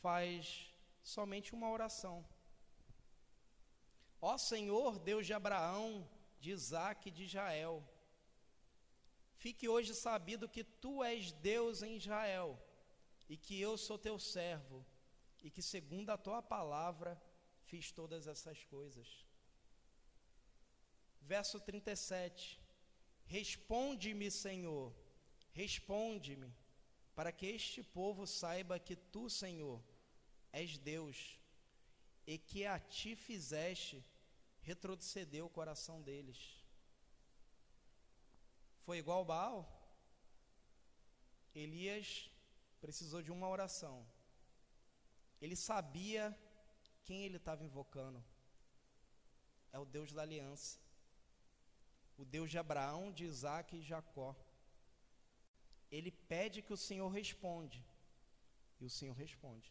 faz 0.00 0.72
somente 1.02 1.54
uma 1.54 1.70
oração. 1.70 2.24
Ó 4.20 4.36
Senhor, 4.36 4.98
Deus 4.98 5.26
de 5.26 5.32
Abraão, 5.32 6.08
de 6.40 6.50
Isaac 6.50 7.08
e 7.08 7.12
de 7.12 7.24
Israel, 7.24 7.82
fique 9.38 9.68
hoje 9.68 9.94
sabido 9.94 10.48
que 10.48 10.64
tu 10.64 11.02
és 11.02 11.32
Deus 11.32 11.82
em 11.82 11.96
Israel 11.96 12.60
e 13.28 13.36
que 13.36 13.58
eu 13.60 13.76
sou 13.76 13.98
teu 13.98 14.18
servo 14.18 14.84
e 15.42 15.50
que, 15.50 15.62
segundo 15.62 16.10
a 16.10 16.18
tua 16.18 16.42
palavra, 16.42 17.20
fiz 17.62 17.92
todas 17.92 18.26
essas 18.26 18.64
coisas. 18.64 19.24
Verso 21.20 21.60
37. 21.60 22.60
Responde-me, 23.26 24.30
Senhor, 24.30 24.94
responde-me, 25.52 26.50
para 27.14 27.30
que 27.30 27.46
este 27.46 27.82
povo 27.82 28.26
saiba 28.26 28.78
que 28.78 28.96
tu, 28.96 29.28
Senhor, 29.28 29.82
és 30.50 30.78
Deus, 30.78 31.38
e 32.26 32.38
que 32.38 32.64
a 32.64 32.78
ti 32.78 33.14
fizeste 33.14 34.02
retroceder 34.62 35.44
o 35.44 35.50
coração 35.50 36.00
deles. 36.00 36.64
Foi 38.88 38.96
igual 38.96 39.22
Baal? 39.22 39.56
Elias 41.54 42.30
precisou 42.80 43.20
de 43.20 43.30
uma 43.30 43.46
oração. 43.46 43.96
Ele 45.42 45.54
sabia 45.54 46.22
quem 47.04 47.22
ele 47.26 47.36
estava 47.36 47.62
invocando? 47.62 48.24
É 49.74 49.78
o 49.78 49.84
Deus 49.84 50.10
da 50.10 50.22
aliança. 50.22 50.78
O 52.16 52.24
Deus 52.24 52.50
de 52.50 52.56
Abraão, 52.56 53.12
de 53.12 53.26
Isaac 53.26 53.76
e 53.76 53.82
Jacó. 53.82 54.34
Ele 55.90 56.10
pede 56.10 56.62
que 56.62 56.72
o 56.72 56.82
Senhor 56.88 57.10
responde. 57.10 57.84
E 58.80 58.86
o 58.86 58.94
Senhor 58.98 59.14
responde. 59.14 59.70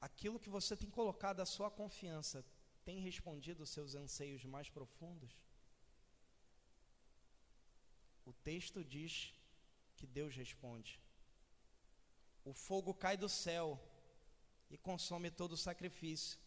Aquilo 0.00 0.40
que 0.40 0.48
você 0.48 0.74
tem 0.74 0.88
colocado 0.88 1.40
a 1.40 1.50
sua 1.54 1.70
confiança 1.70 2.42
tem 2.84 3.00
respondido 3.00 3.62
os 3.62 3.70
seus 3.70 3.94
anseios 3.94 4.44
mais 4.44 4.68
profundos? 4.68 5.32
O 8.24 8.32
texto 8.32 8.84
diz 8.84 9.34
que 9.96 10.06
Deus 10.06 10.34
responde. 10.34 11.00
O 12.44 12.52
fogo 12.52 12.92
cai 12.92 13.16
do 13.16 13.28
céu 13.28 13.80
e 14.70 14.76
consome 14.76 15.30
todo 15.30 15.52
o 15.52 15.56
sacrifício. 15.56 16.38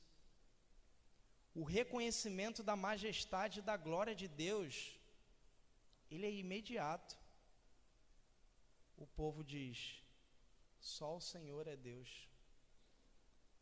O 1.54 1.64
reconhecimento 1.64 2.62
da 2.62 2.76
majestade 2.76 3.60
e 3.60 3.64
da 3.64 3.78
glória 3.78 4.14
de 4.14 4.28
Deus, 4.28 5.00
ele 6.12 6.26
é 6.26 6.32
imediato. 6.32 7.18
O 8.98 9.08
povo 9.08 9.44
diz: 9.44 10.02
só 10.80 11.18
o 11.18 11.22
Senhor 11.22 11.68
é 11.68 11.76
Deus. 11.76 12.28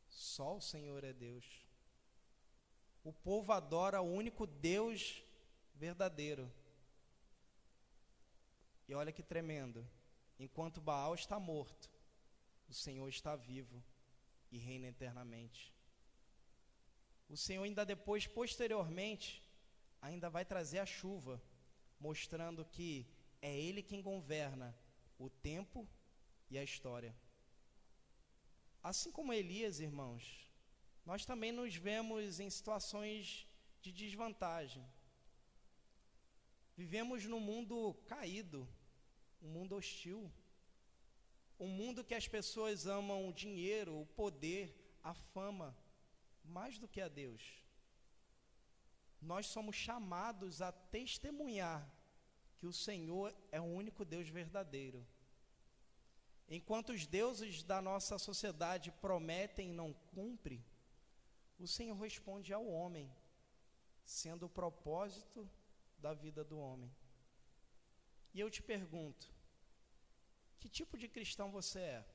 Só 0.10 0.58
o 0.58 0.62
Senhor 0.62 1.04
é 1.04 1.14
Deus. 1.14 1.63
O 3.04 3.12
povo 3.12 3.52
adora 3.52 4.02
o 4.02 4.12
único 4.12 4.48
Deus 4.48 5.22
verdadeiro. 5.76 6.52
E 8.88 8.94
olha 8.94 9.12
que 9.12 9.22
tremendo. 9.22 9.86
Enquanto 10.40 10.82
Baal 10.82 11.14
está 11.14 11.40
morto, 11.40 11.90
o 12.70 12.74
Senhor 12.74 13.08
está 13.10 13.36
vivo 13.36 13.84
e 14.52 14.58
reina 14.58 14.88
eternamente. 14.88 15.74
O 17.30 17.36
Senhor 17.36 17.64
ainda 17.64 17.86
depois, 17.86 18.28
posteriormente, 18.28 19.44
ainda 20.02 20.30
vai 20.30 20.46
trazer 20.46 20.80
a 20.80 20.86
chuva, 20.86 21.42
mostrando 22.00 22.66
que 22.66 23.08
é 23.42 23.58
Ele 23.58 23.82
quem 23.82 24.02
governa 24.02 24.76
o 25.18 25.30
tempo 25.30 25.88
e 26.50 26.58
a 26.58 26.64
história. 26.64 27.16
Assim 28.82 29.12
como 29.12 29.34
Elias, 29.34 29.80
irmãos, 29.80 30.53
nós 31.06 31.26
também 31.26 31.52
nos 31.52 31.76
vemos 31.76 32.40
em 32.40 32.50
situações 32.50 33.48
de 33.82 33.92
desvantagem. 33.92 34.86
Vivemos 36.76 37.26
num 37.26 37.40
mundo 37.40 37.94
caído, 38.08 38.68
um 39.42 39.50
mundo 39.50 39.76
hostil, 39.76 40.32
um 41.60 41.68
mundo 41.68 42.04
que 42.04 42.16
as 42.16 42.28
pessoas 42.28 42.88
amam 42.88 43.28
o 43.28 43.34
dinheiro, 43.34 44.00
o 44.00 44.06
poder, 44.06 44.74
a 45.04 45.14
fama, 45.14 45.78
mais 46.44 46.78
do 46.78 46.88
que 46.88 47.02
a 47.02 47.08
Deus. 47.08 47.42
Nós 49.22 49.48
somos 49.48 49.76
chamados 49.76 50.62
a 50.62 50.72
testemunhar 50.72 51.90
que 52.58 52.66
o 52.66 52.74
Senhor 52.74 53.36
é 53.52 53.60
o 53.60 53.66
único 53.66 54.04
Deus 54.06 54.30
verdadeiro. 54.30 55.06
Enquanto 56.50 56.90
os 56.90 57.06
deuses 57.06 57.64
da 57.64 57.82
nossa 57.82 58.18
sociedade 58.18 58.92
prometem 58.92 59.72
e 59.72 59.74
não 59.74 59.94
cumprem, 60.14 60.64
o 61.60 61.68
Senhor 61.68 61.96
responde 61.96 62.54
ao 62.54 62.66
homem, 62.68 63.12
sendo 64.04 64.46
o 64.46 64.50
propósito 64.50 65.50
da 65.98 66.14
vida 66.14 66.44
do 66.44 66.58
homem. 66.60 66.94
E 68.34 68.40
eu 68.40 68.50
te 68.50 68.62
pergunto: 68.62 69.30
que 70.60 70.70
tipo 70.70 70.98
de 70.98 71.08
cristão 71.08 71.52
você 71.52 71.80
é? 71.80 72.06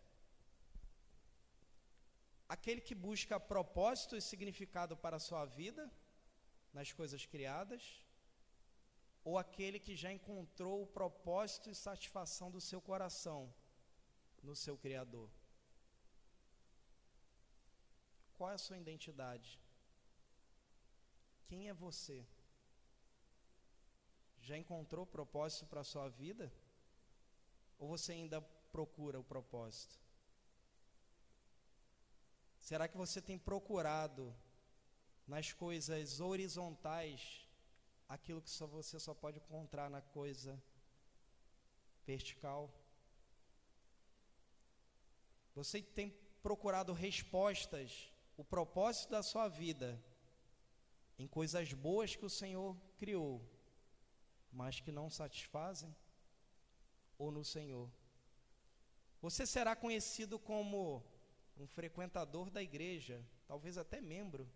Aquele 2.49 2.81
que 2.81 2.95
busca 2.95 3.39
propósito 3.39 4.17
e 4.17 4.23
significado 4.23 4.97
para 4.97 5.17
a 5.17 5.21
sua 5.21 5.45
vida, 5.45 5.91
nas 6.73 6.91
coisas 6.93 7.27
criadas, 7.27 8.03
ou 9.23 9.37
aquele 9.37 9.79
que 9.79 9.95
já 9.95 10.11
encontrou 10.11 10.83
o 10.83 10.87
propósito 10.87 11.69
e 11.69 11.75
satisfação 11.75 12.51
do 12.51 12.61
seu 12.61 12.81
coração 12.81 13.53
no 14.43 14.57
seu 14.57 14.77
Criador? 14.79 15.31
Qual 18.39 18.51
é 18.53 18.55
a 18.55 18.59
sua 18.59 18.79
identidade? 18.79 19.61
Quem 21.49 21.69
é 21.69 21.75
você? 21.75 22.25
Já 24.41 24.57
encontrou 24.57 25.05
propósito 25.05 25.67
para 25.67 25.81
a 25.81 25.85
sua 25.93 26.09
vida? 26.09 26.53
Ou 27.81 27.89
você 27.89 28.13
ainda 28.13 28.41
procura 28.71 29.19
o 29.19 29.25
propósito? 29.25 29.99
Será 32.61 32.87
que 32.87 32.97
você 32.97 33.21
tem 33.21 33.37
procurado 33.37 34.33
nas 35.27 35.53
coisas 35.53 36.21
horizontais 36.21 37.45
aquilo 38.09 38.41
que 38.41 38.51
só 38.51 38.69
você 38.69 39.01
só 39.01 39.15
pode 39.15 39.39
encontrar 39.39 39.91
na 39.91 40.01
coisa 40.01 40.63
vertical? 42.07 42.73
Você 45.57 45.83
tem 45.83 46.11
procurado 46.41 46.93
respostas, 46.93 48.13
o 48.39 48.45
propósito 48.45 49.11
da 49.11 49.23
sua 49.23 49.49
vida 49.49 50.01
em 51.19 51.27
coisas 51.27 51.73
boas 51.73 52.15
que 52.15 52.25
o 52.25 52.31
Senhor 52.31 52.77
criou, 52.97 53.43
mas 54.53 54.79
que 54.79 54.93
não 54.93 55.11
satisfazem? 55.11 55.93
Ou 57.19 57.33
no 57.33 57.45
Senhor? 57.45 57.91
Você 59.21 59.45
será 59.45 59.75
conhecido 59.75 60.39
como 60.39 61.05
um 61.57 61.67
frequentador 61.67 62.49
da 62.49 62.63
igreja, 62.63 63.21
talvez 63.49 63.77
até 63.77 64.01
membro, 64.01 64.49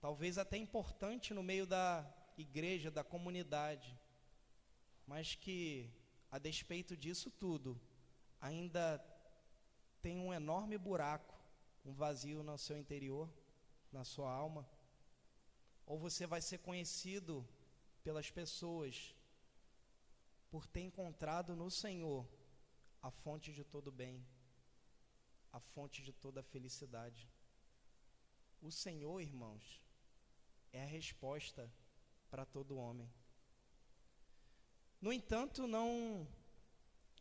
talvez 0.00 0.36
até 0.36 0.56
importante 0.56 1.32
no 1.32 1.44
meio 1.44 1.68
da 1.68 2.04
igreja, 2.36 2.90
da 2.90 3.04
comunidade, 3.04 3.96
mas 5.06 5.36
que, 5.36 5.88
a 6.28 6.38
despeito 6.38 6.96
disso 6.96 7.30
tudo, 7.30 7.80
ainda 8.40 8.98
tem 10.02 10.18
um 10.18 10.34
enorme 10.34 10.76
buraco, 10.76 11.39
um 11.90 11.94
vazio 11.94 12.42
no 12.44 12.56
seu 12.56 12.78
interior, 12.78 13.28
na 13.90 14.04
sua 14.04 14.30
alma. 14.32 14.64
Ou 15.84 15.98
você 15.98 16.24
vai 16.24 16.40
ser 16.40 16.58
conhecido 16.58 17.46
pelas 18.04 18.30
pessoas 18.30 19.14
por 20.50 20.66
ter 20.68 20.82
encontrado 20.82 21.56
no 21.56 21.68
Senhor 21.68 22.24
a 23.02 23.10
fonte 23.10 23.52
de 23.52 23.64
todo 23.64 23.90
bem, 23.90 24.24
a 25.52 25.58
fonte 25.58 26.00
de 26.02 26.12
toda 26.12 26.44
felicidade. 26.44 27.28
O 28.62 28.70
Senhor, 28.70 29.20
irmãos, 29.20 29.82
é 30.72 30.82
a 30.84 30.86
resposta 30.86 31.68
para 32.30 32.46
todo 32.46 32.78
homem. 32.78 33.12
No 35.00 35.12
entanto, 35.12 35.66
não 35.66 36.28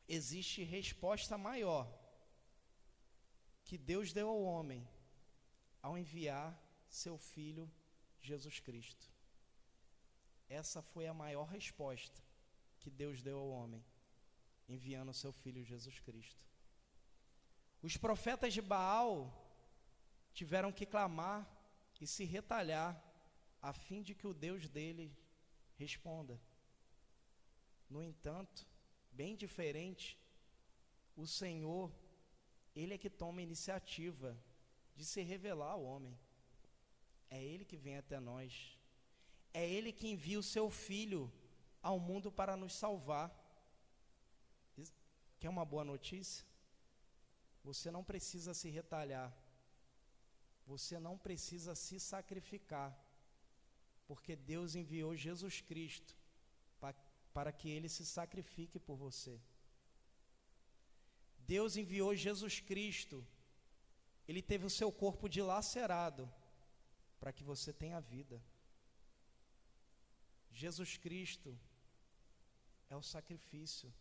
existe 0.07 0.63
resposta 0.63 1.37
maior 1.37 1.98
que 3.69 3.77
Deus 3.77 4.11
deu 4.11 4.27
ao 4.27 4.41
homem 4.41 4.83
ao 5.79 5.95
enviar 5.95 6.59
seu 6.87 7.19
filho 7.19 7.71
Jesus 8.19 8.59
Cristo. 8.59 9.07
Essa 10.49 10.81
foi 10.81 11.05
a 11.05 11.13
maior 11.13 11.47
resposta 11.47 12.19
que 12.79 12.89
Deus 12.89 13.21
deu 13.21 13.37
ao 13.37 13.51
homem, 13.51 13.85
enviando 14.67 15.13
seu 15.13 15.31
filho 15.31 15.63
Jesus 15.63 15.99
Cristo. 15.99 16.43
Os 17.83 17.95
profetas 17.95 18.55
de 18.55 18.59
Baal 18.59 19.15
tiveram 20.33 20.71
que 20.71 20.87
clamar 20.87 21.47
e 22.01 22.07
se 22.07 22.25
retalhar 22.25 22.99
a 23.61 23.71
fim 23.71 24.01
de 24.01 24.15
que 24.15 24.25
o 24.25 24.33
Deus 24.33 24.67
dele 24.67 25.15
responda. 25.75 26.41
No 27.87 28.01
entanto, 28.01 28.65
bem 29.11 29.35
diferente, 29.35 30.17
o 31.15 31.27
Senhor, 31.27 31.93
ele 32.81 32.93
é 32.93 32.97
que 32.97 33.09
toma 33.09 33.39
a 33.39 33.47
iniciativa 33.49 34.37
de 34.95 35.05
se 35.11 35.21
revelar 35.21 35.71
ao 35.71 35.83
homem. 35.83 36.17
É 37.29 37.43
ele 37.51 37.65
que 37.65 37.77
vem 37.77 37.97
até 37.97 38.19
nós. 38.19 38.51
É 39.53 39.67
ele 39.67 39.91
que 39.91 40.07
envia 40.07 40.39
o 40.39 40.49
seu 40.55 40.69
filho 40.69 41.21
ao 41.81 41.99
mundo 41.99 42.31
para 42.31 42.55
nos 42.55 42.73
salvar. 42.73 43.27
Quer 45.39 45.49
uma 45.49 45.65
boa 45.73 45.85
notícia? 45.93 46.45
Você 47.63 47.89
não 47.91 48.03
precisa 48.03 48.53
se 48.53 48.69
retalhar. 48.69 49.29
Você 50.65 50.99
não 50.99 51.17
precisa 51.17 51.75
se 51.75 51.99
sacrificar. 51.99 52.91
Porque 54.07 54.35
Deus 54.35 54.75
enviou 54.75 55.15
Jesus 55.15 55.61
Cristo 55.61 56.15
para, 57.33 57.51
que 57.51 57.69
ele 57.69 57.89
se 57.89 58.05
sacrifique 58.05 58.79
por 58.79 58.95
você. 58.95 59.39
Deus 61.53 61.75
enviou 61.81 62.11
Jesus 62.15 62.59
Cristo. 62.59 63.17
Ele 64.27 64.41
teve 64.49 64.65
o 64.67 64.75
seu 64.79 64.91
corpo 64.91 65.27
dilacerado 65.27 66.31
para 67.19 67.33
que 67.33 67.43
você 67.43 67.73
tenha 67.73 67.99
vida. 67.99 68.37
Jesus 70.51 70.95
Cristo 71.05 71.57
é 72.87 72.95
o 72.95 73.01
sacrifício 73.01 73.91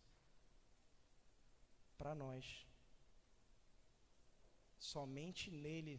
para 1.97 2.13
nós. 2.13 2.45
Somente 4.77 5.49
nele 5.49 5.95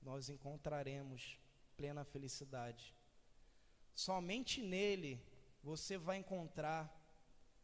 nós 0.00 0.28
encontraremos 0.28 1.36
plena 1.76 2.04
felicidade. 2.04 2.94
Somente 3.92 4.62
nele 4.62 5.20
você 5.64 5.98
vai 5.98 6.18
encontrar 6.18 6.82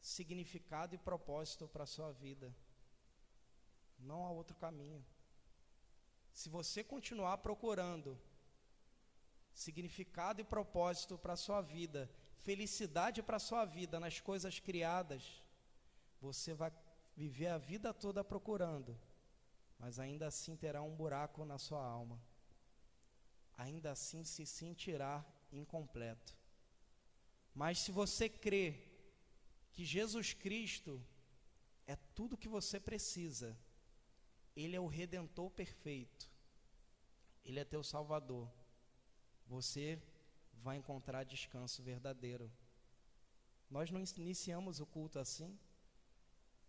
significado 0.01 0.97
e 0.97 0.99
propósito 0.99 1.68
para 1.68 1.84
a 1.84 1.93
sua 1.97 2.11
vida. 2.11 2.53
Não 3.99 4.24
há 4.24 4.30
outro 4.30 4.57
caminho. 4.57 5.05
Se 6.32 6.49
você 6.49 6.84
continuar 6.84 7.38
procurando 7.38 8.18
significado 9.53 10.40
e 10.40 10.44
propósito 10.44 11.18
para 11.18 11.32
a 11.32 11.36
sua 11.36 11.61
vida 11.61 12.09
felicidade 12.49 13.22
para 13.22 13.36
a 13.36 13.40
sua 13.40 13.64
vida 13.64 14.01
nas 14.01 14.20
coisas 14.20 14.59
criadas, 14.59 15.42
você 16.18 16.55
vai 16.55 16.72
viver 17.14 17.49
a 17.49 17.59
vida 17.59 17.92
toda 17.92 18.24
procurando, 18.24 18.99
mas 19.78 19.99
ainda 19.99 20.26
assim 20.26 20.57
terá 20.57 20.80
um 20.82 20.94
buraco 20.94 21.44
na 21.44 21.59
sua 21.59 21.84
alma. 21.84 22.18
Ainda 23.57 23.90
assim 23.90 24.24
se 24.24 24.46
sentirá 24.46 25.24
incompleto. 25.53 26.36
Mas 27.55 27.80
se 27.80 27.92
você 27.92 28.28
crê 28.28 28.66
que 29.72 29.84
Jesus 29.84 30.32
Cristo 30.32 31.05
é 31.86 31.96
tudo 32.14 32.38
que 32.38 32.49
você 32.49 32.78
precisa, 32.78 33.59
Ele 34.61 34.74
é 34.74 34.80
o 34.80 34.88
redentor 34.88 35.50
perfeito, 35.50 36.28
Ele 37.44 37.61
é 37.61 37.64
teu 37.64 37.82
Salvador, 37.84 38.50
você 39.46 40.02
vai 40.54 40.76
encontrar 40.76 41.22
descanso 41.22 41.80
verdadeiro. 41.80 42.50
Nós 43.70 43.90
não 43.92 44.02
iniciamos 44.16 44.80
o 44.80 44.86
culto 44.86 45.20
assim, 45.20 45.56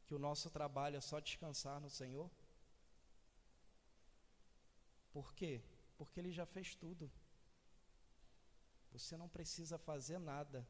que 0.05 0.13
o 0.13 0.19
nosso 0.19 0.51
trabalho 0.51 0.97
é 0.97 1.01
só 1.01 1.19
descansar 1.19 1.79
no 1.81 1.89
Senhor. 1.89 2.29
Por 5.11 5.33
quê? 5.33 5.61
Porque 5.97 6.19
ele 6.19 6.31
já 6.31 6.45
fez 6.45 6.75
tudo. 6.75 7.11
Você 8.91 9.17
não 9.17 9.27
precisa 9.27 9.79
fazer 9.79 10.19
nada. 10.19 10.67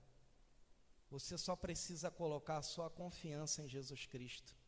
Você 1.09 1.38
só 1.38 1.55
precisa 1.55 2.09
colocar 2.09 2.57
a 2.57 2.61
sua 2.74 2.89
confiança 2.89 3.61
em 3.61 3.67
Jesus 3.67 4.05
Cristo. 4.05 4.59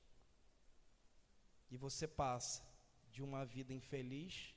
E 1.72 1.78
você 1.78 2.08
passa 2.08 2.62
de 3.10 3.24
uma 3.24 3.46
vida 3.46 3.74
infeliz 3.74 4.54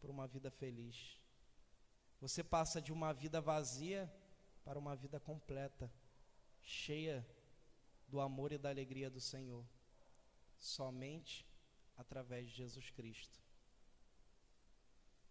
para 0.00 0.10
uma 0.10 0.26
vida 0.26 0.50
feliz. 0.50 1.18
Você 2.20 2.42
passa 2.42 2.82
de 2.82 2.92
uma 2.92 3.12
vida 3.12 3.40
vazia 3.40 4.12
para 4.64 4.78
uma 4.78 4.96
vida 4.96 5.20
completa, 5.20 5.90
cheia 6.60 7.24
do 8.08 8.20
amor 8.20 8.52
e 8.52 8.58
da 8.58 8.68
alegria 8.68 9.08
do 9.08 9.20
Senhor, 9.20 9.64
somente 10.58 11.46
através 11.96 12.48
de 12.48 12.56
Jesus 12.56 12.90
Cristo. 12.90 13.40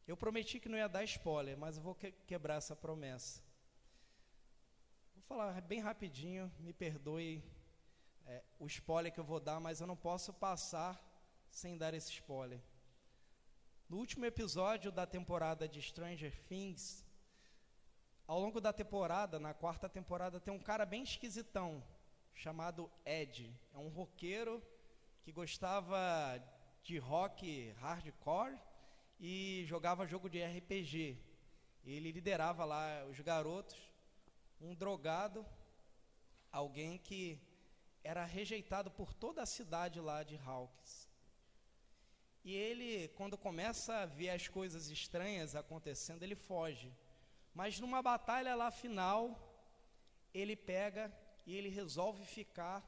Eu 0.07 0.15
prometi 0.15 0.59
que 0.59 0.69
não 0.69 0.77
ia 0.77 0.87
dar 0.87 1.03
spoiler, 1.03 1.57
mas 1.57 1.77
eu 1.77 1.83
vou 1.83 1.95
que 1.95 2.11
quebrar 2.11 2.55
essa 2.55 2.75
promessa. 2.75 3.41
Vou 5.15 5.23
falar 5.23 5.59
bem 5.61 5.79
rapidinho, 5.79 6.51
me 6.59 6.71
perdoe 6.71 7.43
é, 8.25 8.43
o 8.59 8.67
spoiler 8.67 9.11
que 9.11 9.19
eu 9.19 9.23
vou 9.23 9.39
dar, 9.39 9.59
mas 9.59 9.81
eu 9.81 9.87
não 9.87 9.97
posso 9.97 10.31
passar 10.33 11.01
sem 11.55 11.77
dar 11.77 11.93
esse 11.93 12.11
spoiler. 12.11 12.61
No 13.87 13.95
último 13.97 14.25
episódio 14.25 14.91
da 14.91 15.05
temporada 15.05 15.69
de 15.69 15.81
Stranger 15.81 16.37
Things, 16.49 17.01
ao 18.27 18.41
longo 18.41 18.59
da 18.59 18.73
temporada, 18.73 19.39
na 19.39 19.53
quarta 19.53 19.87
temporada, 19.87 20.37
tem 20.37 20.53
um 20.53 20.59
cara 20.59 20.85
bem 20.85 21.03
esquisitão, 21.03 21.81
chamado 22.33 22.91
Ed. 23.05 23.57
É 23.73 23.77
um 23.77 23.87
roqueiro 23.87 24.61
que 25.23 25.31
gostava 25.31 25.97
de 26.83 26.97
rock 26.97 27.71
hardcore 27.77 28.59
e 29.17 29.63
jogava 29.65 30.05
jogo 30.05 30.29
de 30.29 30.43
RPG. 30.43 31.17
Ele 31.85 32.11
liderava 32.11 32.65
lá 32.65 33.05
os 33.05 33.17
garotos, 33.21 33.79
um 34.59 34.75
drogado, 34.75 35.45
alguém 36.51 36.97
que 36.97 37.39
era 38.03 38.25
rejeitado 38.25 38.91
por 38.91 39.13
toda 39.13 39.41
a 39.41 39.45
cidade 39.45 40.01
lá 40.01 40.21
de 40.21 40.35
Hawkins. 40.35 41.04
E 42.45 42.53
ele, 42.53 43.07
quando 43.17 43.39
começa 43.39 43.91
a 43.95 44.05
ver 44.05 44.29
as 44.29 44.47
coisas 44.47 44.91
estranhas 44.91 45.55
acontecendo, 45.55 46.21
ele 46.21 46.35
foge. 46.35 46.93
Mas 47.55 47.79
numa 47.79 48.03
batalha 48.03 48.53
lá 48.53 48.69
final, 48.69 49.19
ele 50.31 50.55
pega 50.55 51.11
e 51.43 51.55
ele 51.55 51.69
resolve 51.69 52.23
ficar, 52.23 52.79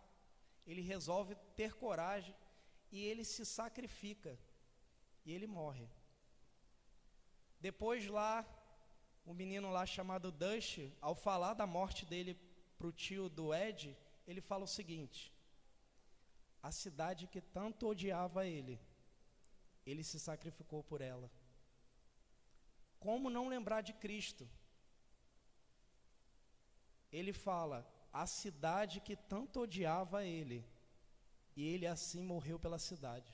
ele 0.68 0.82
resolve 0.82 1.34
ter 1.56 1.74
coragem 1.74 2.36
e 2.92 3.04
ele 3.04 3.26
se 3.26 3.44
sacrifica 3.44 4.38
e 5.26 5.34
ele 5.34 5.48
morre. 5.48 5.90
Depois 7.60 8.06
lá, 8.08 8.46
o 9.26 9.32
um 9.32 9.34
menino 9.34 9.72
lá 9.72 9.88
chamado 9.88 10.32
Dust, 10.32 10.92
ao 11.02 11.16
falar 11.16 11.56
da 11.56 11.66
morte 11.66 12.06
dele 12.06 12.36
para 12.78 12.86
o 12.86 12.92
tio 12.92 13.28
do 13.28 13.56
Ed, 13.56 13.98
ele 14.28 14.40
fala 14.40 14.66
o 14.66 14.68
seguinte: 14.68 15.34
a 16.62 16.72
cidade 16.72 17.26
que 17.26 17.42
tanto 17.42 17.88
odiava 17.88 18.46
ele, 18.46 18.80
ele 19.90 20.04
se 20.04 20.20
sacrificou 20.20 20.84
por 20.84 21.00
ela. 21.00 21.32
Como 23.00 23.30
não 23.30 23.48
lembrar 23.48 23.82
de 23.82 23.94
Cristo? 23.94 24.48
Ele 27.10 27.32
fala: 27.32 27.88
a 28.12 28.28
cidade 28.28 29.00
que 29.00 29.16
tanto 29.16 29.62
odiava 29.62 30.26
ele, 30.26 30.66
e 31.56 31.66
ele 31.66 31.88
assim 31.88 32.22
morreu 32.22 32.60
pela 32.60 32.78
cidade. 32.78 33.34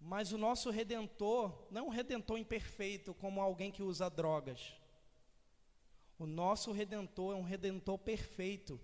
Mas 0.00 0.32
o 0.32 0.38
nosso 0.38 0.68
redentor 0.70 1.66
não 1.70 1.82
é 1.82 1.84
um 1.84 1.88
redentor 1.88 2.38
imperfeito 2.38 3.14
como 3.14 3.40
alguém 3.40 3.70
que 3.70 3.82
usa 3.82 4.10
drogas. 4.10 4.74
O 6.18 6.26
nosso 6.26 6.72
redentor 6.72 7.34
é 7.34 7.36
um 7.36 7.42
redentor 7.42 7.98
perfeito 7.98 8.80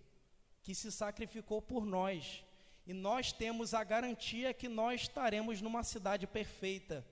que 0.63 0.75
se 0.75 0.91
sacrificou 0.93 1.61
por 1.61 1.85
nós. 1.85 2.45
E 2.91 2.93
nós 2.93 3.33
temos 3.33 3.73
a 3.73 3.85
garantia 3.85 4.53
que 4.53 4.69
nós 4.69 5.03
estaremos 5.03 5.61
numa 5.63 5.85
cidade 5.85 6.27
perfeita, 6.27 7.07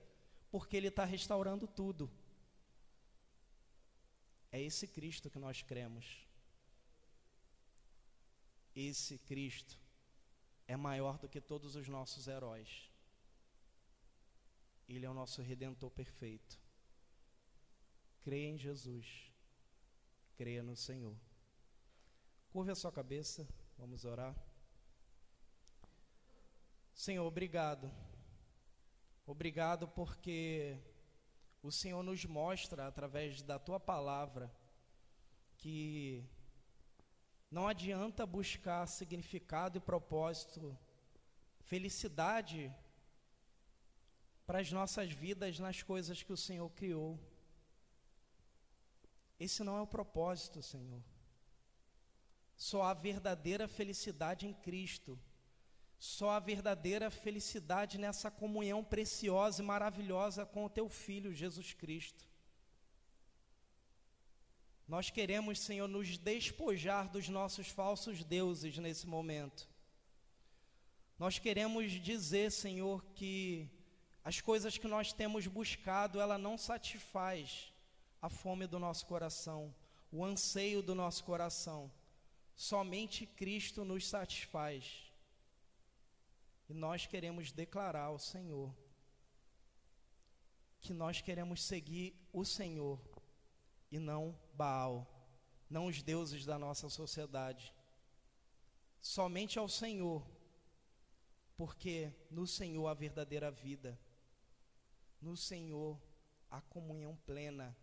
porque 0.51 0.75
Ele 0.75 0.89
está 0.89 1.05
restaurando 1.05 1.65
tudo. 1.65 2.11
É 4.51 4.61
esse 4.61 4.85
Cristo 4.89 5.29
que 5.29 5.39
nós 5.39 5.61
cremos. 5.61 6.27
Esse 8.75 9.19
Cristo 9.19 9.79
é 10.67 10.75
maior 10.75 11.17
do 11.17 11.29
que 11.29 11.39
todos 11.39 11.77
os 11.77 11.87
nossos 11.87 12.27
heróis. 12.27 12.91
Ele 14.85 15.05
é 15.05 15.09
o 15.09 15.13
nosso 15.13 15.41
redentor 15.41 15.91
perfeito. 15.91 16.59
Creia 18.19 18.49
em 18.49 18.57
Jesus. 18.57 19.31
Creia 20.35 20.61
no 20.61 20.75
Senhor. 20.75 21.15
Curva 22.51 22.73
a 22.73 22.75
sua 22.75 22.91
cabeça, 22.91 23.47
vamos 23.77 24.03
orar. 24.03 24.48
Senhor, 26.99 27.25
obrigado. 27.25 27.89
Obrigado 29.25 29.87
porque 29.87 30.77
o 31.63 31.71
Senhor 31.71 32.03
nos 32.03 32.25
mostra 32.25 32.87
através 32.87 33.41
da 33.41 33.57
tua 33.57 33.79
palavra 33.79 34.53
que 35.55 36.21
não 37.49 37.69
adianta 37.69 38.25
buscar 38.25 38.85
significado 38.85 39.77
e 39.77 39.79
propósito, 39.79 40.77
felicidade 41.61 42.69
para 44.45 44.59
as 44.59 44.69
nossas 44.69 45.09
vidas 45.09 45.57
nas 45.57 45.81
coisas 45.81 46.21
que 46.21 46.33
o 46.33 46.43
Senhor 46.45 46.69
criou. 46.71 47.17
Esse 49.39 49.63
não 49.63 49.77
é 49.77 49.81
o 49.81 49.87
propósito, 49.87 50.61
Senhor. 50.61 51.01
Só 52.57 52.83
há 52.83 52.93
verdadeira 52.93 53.69
felicidade 53.69 54.45
em 54.45 54.53
Cristo. 54.53 55.17
Só 55.99 56.29
há 56.29 56.39
verdadeira 56.39 57.11
felicidade 57.11 57.97
nessa 57.97 58.31
comunhão 58.31 58.83
preciosa 58.83 59.61
e 59.61 59.65
maravilhosa 59.65 60.45
com 60.45 60.63
o 60.63 60.69
teu 60.69 60.87
filho 60.87 61.33
Jesus 61.33 61.73
Cristo. 61.73 62.25
Nós 64.87 65.09
queremos, 65.09 65.59
Senhor, 65.59 65.87
nos 65.87 66.17
despojar 66.17 67.09
dos 67.09 67.27
nossos 67.27 67.67
falsos 67.67 68.23
deuses 68.23 68.77
nesse 68.77 69.05
momento. 69.05 69.69
Nós 71.19 71.37
queremos 71.37 71.91
dizer, 71.91 72.49
Senhor, 72.49 73.05
que 73.13 73.69
as 74.23 74.39
coisas 74.39 74.77
que 74.77 74.87
nós 74.87 75.11
temos 75.11 75.45
buscado, 75.47 76.19
ela 76.21 76.37
não 76.37 76.57
satisfaz 76.57 77.73
a 78.21 78.29
fome 78.29 78.65
do 78.65 78.79
nosso 78.79 79.05
coração, 79.05 79.75
o 80.11 80.23
anseio 80.23 80.81
do 80.81 80.95
nosso 80.95 81.25
coração. 81.25 81.91
Somente 82.55 83.25
Cristo 83.25 83.83
nos 83.83 84.07
satisfaz. 84.07 85.08
E 86.69 86.73
nós 86.73 87.05
queremos 87.05 87.51
declarar 87.51 88.05
ao 88.05 88.19
Senhor 88.19 88.73
que 90.79 90.93
nós 90.93 91.19
queremos 91.19 91.61
seguir 91.61 92.15
o 92.31 92.45
Senhor 92.45 93.01
e 93.91 93.99
não 93.99 94.39
Baal, 94.53 95.05
não 95.69 95.87
os 95.87 96.01
deuses 96.01 96.45
da 96.45 96.57
nossa 96.57 96.87
sociedade. 96.87 97.73
Somente 99.01 99.59
ao 99.59 99.67
Senhor, 99.67 100.25
porque 101.57 102.13
no 102.31 102.47
Senhor 102.47 102.87
a 102.87 102.93
verdadeira 102.93 103.51
vida 103.51 103.99
no 105.21 105.35
Senhor 105.35 105.99
a 106.49 106.61
comunhão 106.61 107.15
plena, 107.25 107.75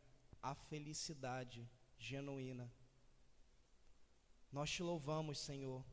a 0.42 0.54
felicidade 0.54 1.68
genuína. 1.98 2.72
Nós 4.50 4.70
te 4.70 4.82
louvamos, 4.82 5.38
Senhor, 5.38 5.84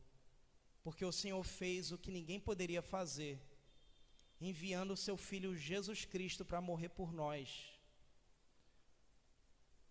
porque 0.84 1.04
o 1.04 1.10
Senhor 1.10 1.42
fez 1.42 1.90
o 1.90 1.98
que 1.98 2.10
ninguém 2.10 2.38
poderia 2.38 2.82
fazer, 2.82 3.40
enviando 4.38 4.92
o 4.92 4.96
seu 4.96 5.16
Filho 5.16 5.56
Jesus 5.56 6.04
Cristo 6.04 6.44
para 6.44 6.60
morrer 6.60 6.90
por 6.90 7.10
nós. 7.10 7.72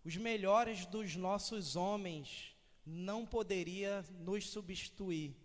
Os 0.06 0.16
melhores 0.16 0.86
dos 0.86 1.16
nossos 1.16 1.76
homens 1.76 2.56
não 2.86 3.26
poderia 3.26 4.04
nos 4.20 4.48
substituir, 4.48 5.36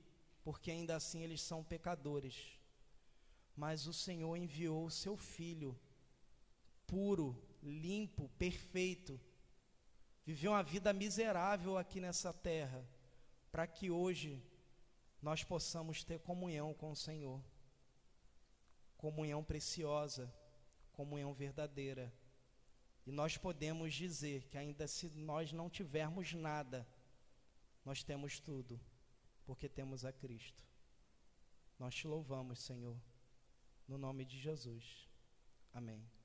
porque 0.45 0.71
ainda 0.71 0.97
assim 0.97 1.23
eles 1.23 1.41
são 1.41 1.65
pecadores. 1.65 2.59
Mas 3.57 3.87
o 3.87 3.93
Senhor 3.95 4.37
enviou 4.37 4.85
o 4.85 4.91
seu 4.91 5.17
Filho 5.17 5.79
puro, 6.87 7.41
limpo, 7.63 8.29
perfeito, 8.39 9.19
viveu 10.27 10.53
uma 10.53 10.63
vida 10.63 10.93
miserável 10.93 11.79
aqui 11.79 12.01
nessa 12.01 12.35
terra, 12.35 12.87
para 13.51 13.67
que 13.67 13.91
hoje 13.91 14.43
nós 15.21 15.43
possamos 15.43 16.05
ter 16.05 16.21
comunhão 16.21 16.73
com 16.75 16.91
o 16.91 16.97
Senhor. 16.97 17.43
Comunhão 18.97 19.43
preciosa, 19.45 20.33
comunhão 20.93 21.33
verdadeira. 21.33 22.13
E 23.07 23.13
nós 23.13 23.37
podemos 23.37 23.95
dizer 23.95 24.45
que, 24.49 24.59
ainda 24.59 24.87
se 24.87 25.09
nós 25.11 25.53
não 25.53 25.71
tivermos 25.71 26.35
nada, 26.35 26.87
nós 27.85 28.03
temos 28.03 28.39
tudo, 28.39 28.79
porque 29.47 29.69
temos 29.69 30.05
a 30.05 30.13
Cristo. 30.13 30.65
Nós 31.79 31.95
te 31.95 32.07
louvamos, 32.07 32.59
Senhor. 32.59 33.01
no 33.87 33.97
nome 33.97 34.25
de 34.25 34.39
Jesus. 34.39 35.09
Amém. 35.73 36.18